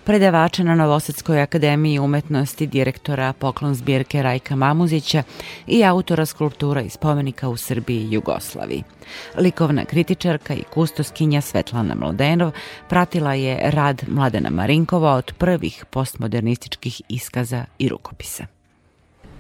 [0.03, 5.23] predavača na Novosadskoj akademiji umetnosti, direktora poklon zbirke Rajka Mamuzića
[5.67, 8.83] i autora skulptura i spomenika u Srbiji i Jugoslaviji.
[9.37, 12.51] Likovna kritičarka i kustoskinja Svetlana Mladenov
[12.89, 18.54] pratila je rad Mladena Marinkova od prvih postmodernističkih iskaza i rukopisa.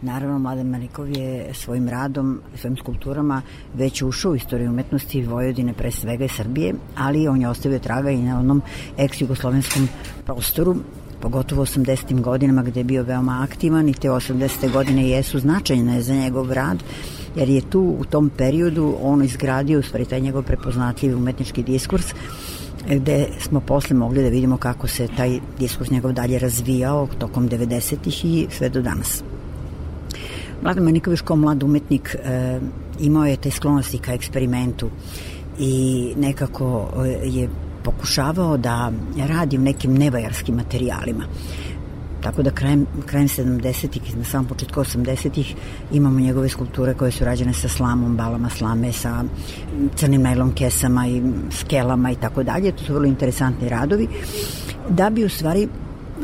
[0.05, 3.41] Naravno, Mladen Marikov je svojim radom, svojim skulpturama
[3.73, 8.11] već ušao u istoriju umetnosti Vojvodine, pre svega i Srbije, ali on je ostavio traga
[8.11, 8.61] i na onom
[8.97, 9.87] ex-jugoslovenskom
[10.25, 10.75] prostoru,
[11.21, 12.21] pogotovo u 80.
[12.21, 14.71] godinama gde je bio veoma aktivan i te 80.
[14.73, 16.83] godine jesu značajne za njegov rad,
[17.35, 22.05] jer je tu u tom periodu on izgradio stvari taj njegov prepoznatljivi umetnički diskurs
[22.89, 28.25] gde smo posle mogli da vidimo kako se taj diskurs njegov dalje razvijao tokom 90-ih
[28.25, 29.23] i sve do danas.
[30.65, 32.59] Mladen Maniković kao mlad umetnik e,
[32.99, 34.89] imao je te sklonosti ka eksperimentu
[35.59, 37.49] i nekako e, je
[37.83, 38.91] pokušavao da
[39.27, 41.23] radi u nekim nevajarskim materijalima.
[42.21, 45.55] Tako da krajem, krajem 70-ih, na samom početku 80-ih
[45.91, 49.23] imamo njegove skulpture koje su rađene sa slamom, balama slame, sa
[49.95, 51.21] crnim najlon kesama i
[51.51, 52.71] skelama i tako dalje.
[52.71, 54.07] To su vrlo interesantni radovi.
[54.89, 55.67] Da bi u stvari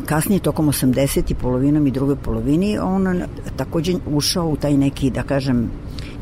[0.06, 1.34] kasnije tokom 80.
[1.34, 3.24] polovinom i drugoj polovini on
[3.56, 5.72] takođe ušao u taj neki, da kažem,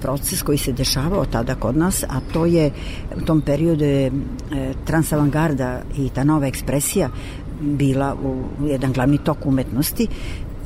[0.02, 2.72] proces koji se dešavao tada kod nas, a to je
[3.18, 4.12] u tom periodu je e,
[4.86, 7.10] transavangarda i ta nova ekspresija
[7.62, 10.08] bila u jedan glavni tok umetnosti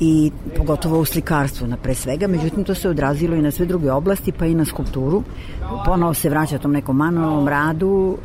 [0.00, 3.92] i pogotovo u slikarstvu na pre svega, međutim to se odrazilo i na sve druge
[3.92, 5.22] oblasti pa i na skulpturu.
[5.84, 8.18] Ponovo se vraća tom nekom manualnom radu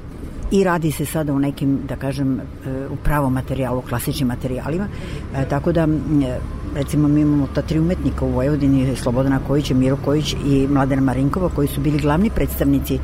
[0.51, 2.41] i radi se sada u nekim, da kažem, e,
[2.89, 4.87] u pravom materijalu, klasičnim materijalima,
[5.35, 6.39] e, tako da e,
[6.75, 11.49] recimo mi imamo ta tri umetnika u Vojvodini, Slobodana Kojića, Miro Kojić i Mladena Marinkova,
[11.49, 12.99] koji su bili glavni predstavnici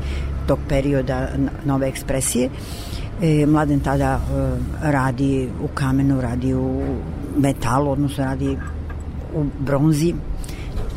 [0.46, 1.28] tog perioda
[1.64, 2.50] nove ekspresije.
[3.22, 6.82] E, Mladen tada e, radi u kamenu, radi u
[7.38, 8.56] metalu, odnosno radi
[9.34, 10.14] u bronzi,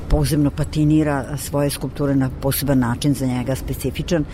[0.10, 4.26] posebno patinira svoje skulpture na poseban način za njega specifičan.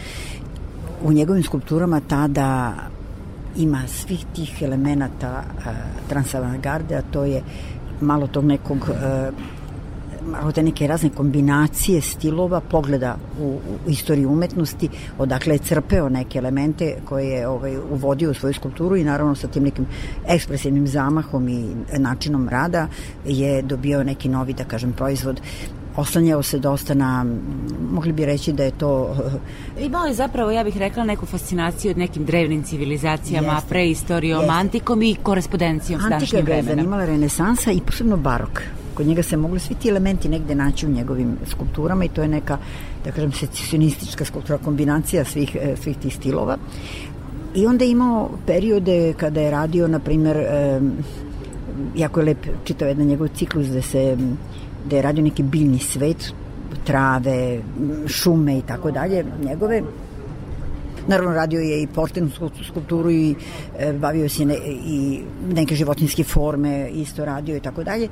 [1.04, 2.74] U njegovim skulpturama tada
[3.58, 5.72] ima svih tih elemenata e,
[6.10, 7.44] transavangarde, a to je
[8.02, 9.32] malo tog nekog e,
[10.26, 16.38] malo te neke razne kombinacije stilova, pogleda u, u istoriju umetnosti, odakle je crpeo neke
[16.38, 19.86] elemente koje je ovaj, uvodio u svoju skulpturu i naravno sa tim nekim
[20.28, 22.88] ekspresivnim zamahom i načinom rada
[23.26, 25.42] je dobio neki novi, da kažem, proizvod
[25.98, 27.26] oslanjao se dosta na,
[27.92, 29.16] mogli bi reći da je to...
[29.80, 33.70] Imao je zapravo, ja bih rekla, neku fascinaciju od nekim drevnim civilizacijama, Jeste.
[33.70, 34.54] preistorijom, Jeste.
[34.54, 36.84] antikom i korespondencijom s Antika današnjim ga je vremenom.
[36.84, 38.62] zanimala renesansa i posebno barok.
[38.94, 42.28] Kod njega se mogli svi ti elementi negde naći u njegovim skulpturama i to je
[42.28, 42.58] neka,
[43.06, 46.58] da kažem, secesionistička skulptura, kombinacija svih, e, svih tih stilova.
[47.56, 50.82] I onda je imao periode kada je radio, na primer, e,
[51.96, 54.18] jako je lep čitao jedan njegov ciklus da se
[54.90, 56.34] da je radio neki biljni svet,
[56.84, 57.62] trave,
[58.08, 59.82] šume i tako dalje, njegove
[61.08, 62.30] Naravno, radio je i portenu
[62.68, 63.36] skulpturu i
[63.80, 65.22] e, bavio se ne, i
[65.54, 68.10] neke životinske forme, isto radio i tako dalje.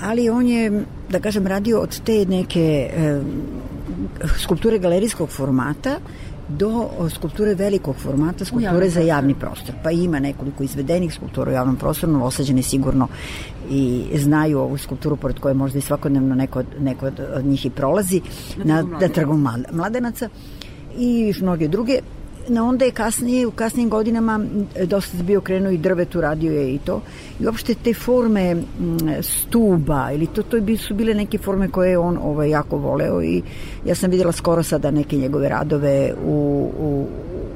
[0.00, 3.20] Ali on je, da kažem, radio od te neke e,
[4.38, 5.98] skulpture galerijskog formata
[6.48, 9.74] do skulpture velikog formata, skulpture za javni prostor.
[9.82, 13.08] Pa ima nekoliko izvedenih skulptura u javnom prostoru, no osađene sigurno
[13.70, 18.20] i znaju ovu skulpturu pored koje možda i svakodnevno neko, neko od, njih i prolazi
[18.64, 20.28] na, na trgu Mlad- Mladenaca
[20.98, 22.00] i još mnoge druge.
[22.48, 24.40] No onda je kasnije, u kasnijim godinama
[24.86, 27.00] dosta bio krenuo i drvetu, radio je i to.
[27.40, 28.56] I uopšte te forme
[29.22, 33.42] stuba ili to, to su bile neke forme koje je on ovaj, jako voleo i
[33.84, 37.06] ja sam videla skoro sada neke njegove radove u, u,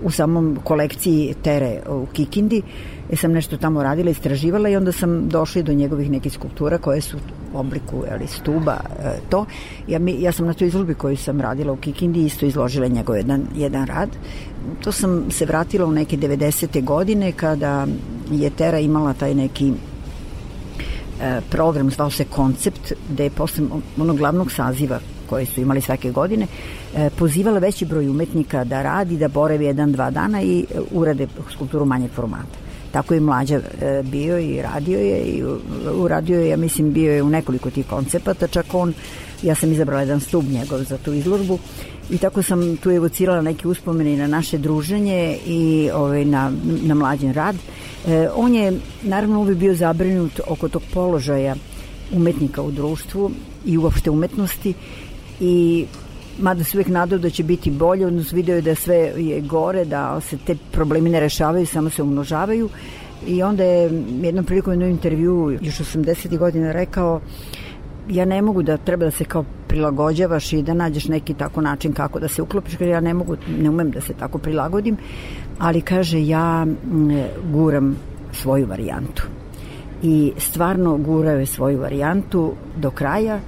[0.02, 2.62] u samom kolekciji Tere u Kikindi
[3.08, 7.00] jer sam nešto tamo radila, istraživala i onda sam došla do njegovih nekih skulptura koje
[7.00, 7.16] su
[7.54, 9.46] u obliku ali, stuba, e, to.
[9.88, 13.16] Ja, mi, ja sam na toj izložbi koju sam radila u Kikindi isto izložila njegov
[13.16, 14.08] jedan, jedan rad.
[14.84, 16.84] To sam se vratila u neke 90.
[16.84, 17.86] godine kada
[18.30, 19.72] je Tera imala taj neki
[21.20, 23.64] e, program, zvao se Koncept, gde je posle
[23.98, 26.46] onog glavnog saziva koje su imali svake godine,
[26.96, 31.26] e, pozivala veći broj umetnika da radi, da boravi jedan, dva dana i e, urade
[31.54, 32.67] skulpturu manjeg formata.
[32.92, 35.42] Tako je mlađa e, bio i radio je i
[35.94, 38.94] uradio je, ja mislim, bio je u nekoliko tih koncepata, čak on,
[39.42, 41.58] ja sam izabrala jedan stub njegov za tu izložbu
[42.10, 46.94] i tako sam tu evocirala neke uspomene i na naše druženje i ovaj, na, na
[46.94, 47.56] mlađen rad.
[48.06, 51.56] E, on je naravno uvijek bio zabrinut oko tog položaja
[52.12, 53.30] umetnika u društvu
[53.64, 54.74] i uopšte umetnosti
[55.40, 55.86] i
[56.38, 59.84] mada se uvijek nadao da će biti bolje, odnosno video je da sve je gore,
[59.84, 62.68] da se te problemi ne rešavaju, samo se umnožavaju
[63.26, 63.90] i onda je
[64.22, 66.38] jednom prilikom jednom intervju još 80.
[66.38, 67.20] godina rekao
[68.08, 71.92] ja ne mogu da treba da se kao prilagođavaš i da nađeš neki tako način
[71.92, 74.96] kako da se uklopiš, jer ja ne mogu, ne umem da se tako prilagodim,
[75.58, 76.66] ali kaže ja
[77.52, 77.96] guram
[78.32, 79.22] svoju varijantu.
[80.02, 83.40] I stvarno gurao je svoju varijantu do kraja,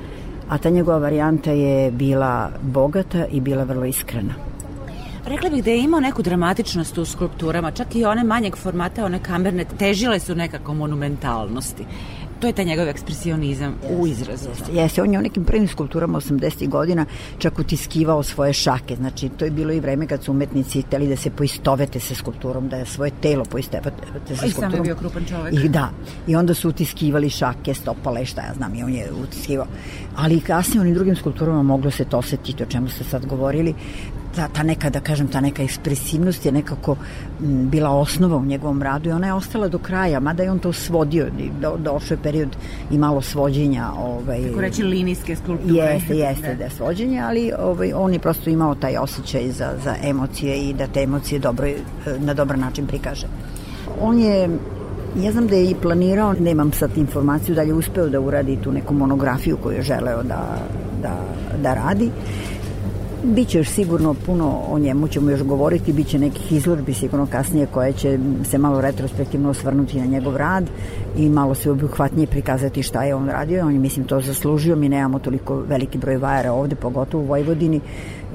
[0.51, 4.35] a ta njegova varijanta je bila bogata i bila vrlo iskrena.
[5.27, 9.19] Rekla bih da je imao neku dramatičnost u skulpturama, čak i one manjeg formata, one
[9.23, 11.85] kamerne, težile su nekako monumentalnosti.
[12.41, 14.49] To je taj njegov ekspresionizam u izrazu.
[14.73, 16.69] Jeste, on je u nekim prvim skulpturama 80.
[16.69, 17.07] godina
[17.39, 18.97] čak utiskivao svoje šake.
[18.97, 22.69] Znači, to je bilo i vreme kad su umetnici hteli da se poistovete sa skulpturom,
[22.69, 23.91] da je svoje telo poistovete
[24.29, 24.75] sa I sam skulpturom.
[24.75, 25.55] je bio krupan čovek.
[25.65, 25.91] I da,
[26.27, 29.67] i onda su utiskivali šake, stopale, šta ja znam, i on je utiskivao.
[30.17, 33.27] Ali i kasnije u onim drugim skulpturama moglo se to osetiti, o čemu ste sad
[33.27, 33.75] govorili.
[34.37, 36.97] Ta, ta neka, da kažem, ta neka ekspresivnost je nekako
[37.41, 40.59] m, bila osnova u njegovom radu i ona je ostala do kraja, mada je on
[40.59, 41.27] to svodio,
[41.61, 42.57] do, došao je period
[42.91, 43.91] i malo svođenja.
[43.99, 45.75] Ovaj, Tako reći linijske skulpture.
[45.75, 49.95] Jeste, jeste da je svođenje, ali ovaj, on je prosto imao taj osjećaj za, za
[50.03, 51.79] emocije i da te emocije dobro, eh,
[52.19, 53.27] na dobar način prikaže.
[54.01, 54.49] On je
[55.17, 58.57] Ja znam da je i planirao, nemam sad informaciju da li je uspeo da uradi
[58.63, 60.59] tu neku monografiju koju je želeo da,
[61.03, 61.17] da,
[61.63, 62.11] da radi.
[63.25, 67.93] Biće još sigurno puno o njemu ćemo još govoriti, biće nekih izložbi sigurno kasnije koje
[67.93, 70.65] će se malo retrospektivno osvrnuti na njegov rad
[71.17, 73.67] i malo se obuhvatnije prikazati šta je on radio.
[73.67, 77.81] On je mislim to zaslužio, mi nemamo toliko veliki broj vajara ovde, pogotovo u Vojvodini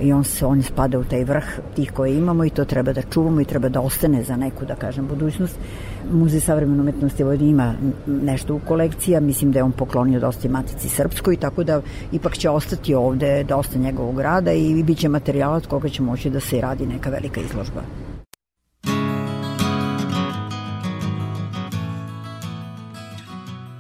[0.01, 1.45] i on se on spada u taj vrh
[1.75, 4.75] tih koje imamo i to treba da čuvamo i treba da ostane za neku da
[4.75, 5.59] kažem budućnost.
[6.11, 7.73] Muzej savremene umetnosti Vojvodine ima
[8.07, 11.81] nešto u kolekciji, a mislim da je on poklonio dosta i Matici Srpskoj, tako da
[12.11, 16.29] ipak će ostati ovde dosta njegovog rada i bit će materijala od koga će moći
[16.29, 17.81] da se radi neka velika izložba.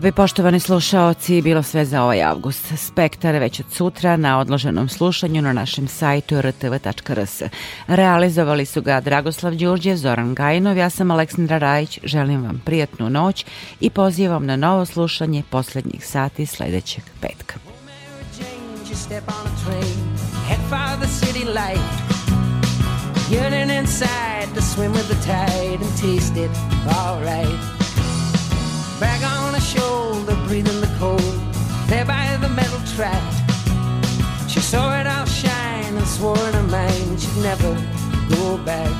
[0.05, 2.65] Vi poštovani slušaoci, bilo sve za ovaj avgust.
[2.77, 7.41] Spektar već od sutra na odloženom slušanju na našem sajtu rtv.rs.
[7.87, 13.45] Realizovali su ga Dragoslav Đurđev, Zoran Gajinov, ja sam Aleksandra Rajić, želim vam prijatnu noć
[13.79, 17.55] i pozivam na novo slušanje poslednjih sati sledećeg petka.
[23.31, 26.51] Yearning inside to swim with the tide and taste it
[26.87, 27.84] alright.
[28.99, 31.19] Back on her shoulder, breathing the cold,
[31.87, 33.21] there by the metal track.
[34.47, 37.73] She saw it all shine and swore in her mind she'd never
[38.29, 38.95] go back.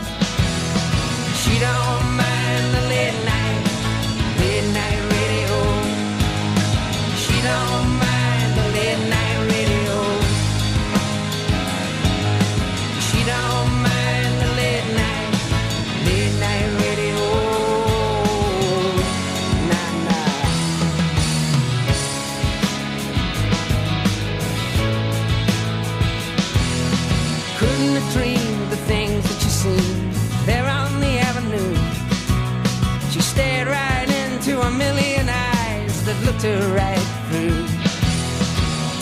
[1.41, 3.34] She don't mind the late night,
[36.45, 37.65] her right through.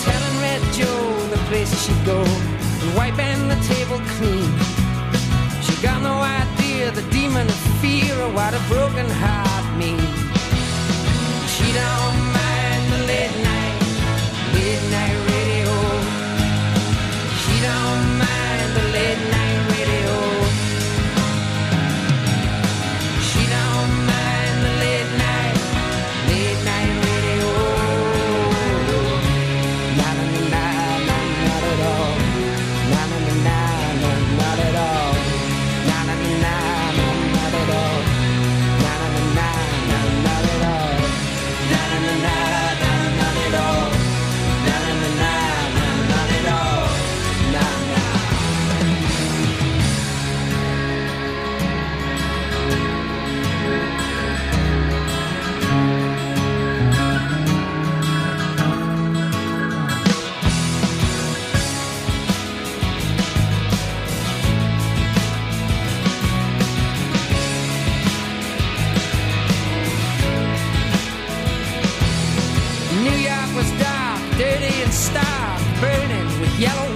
[0.05, 4.51] Tell Red Joe the places she'd go, and wiping the table clean.
[5.61, 10.15] She got no idea the demon of fear or what a broken heart means.
[11.53, 12.32] She don't
[76.59, 76.92] yellow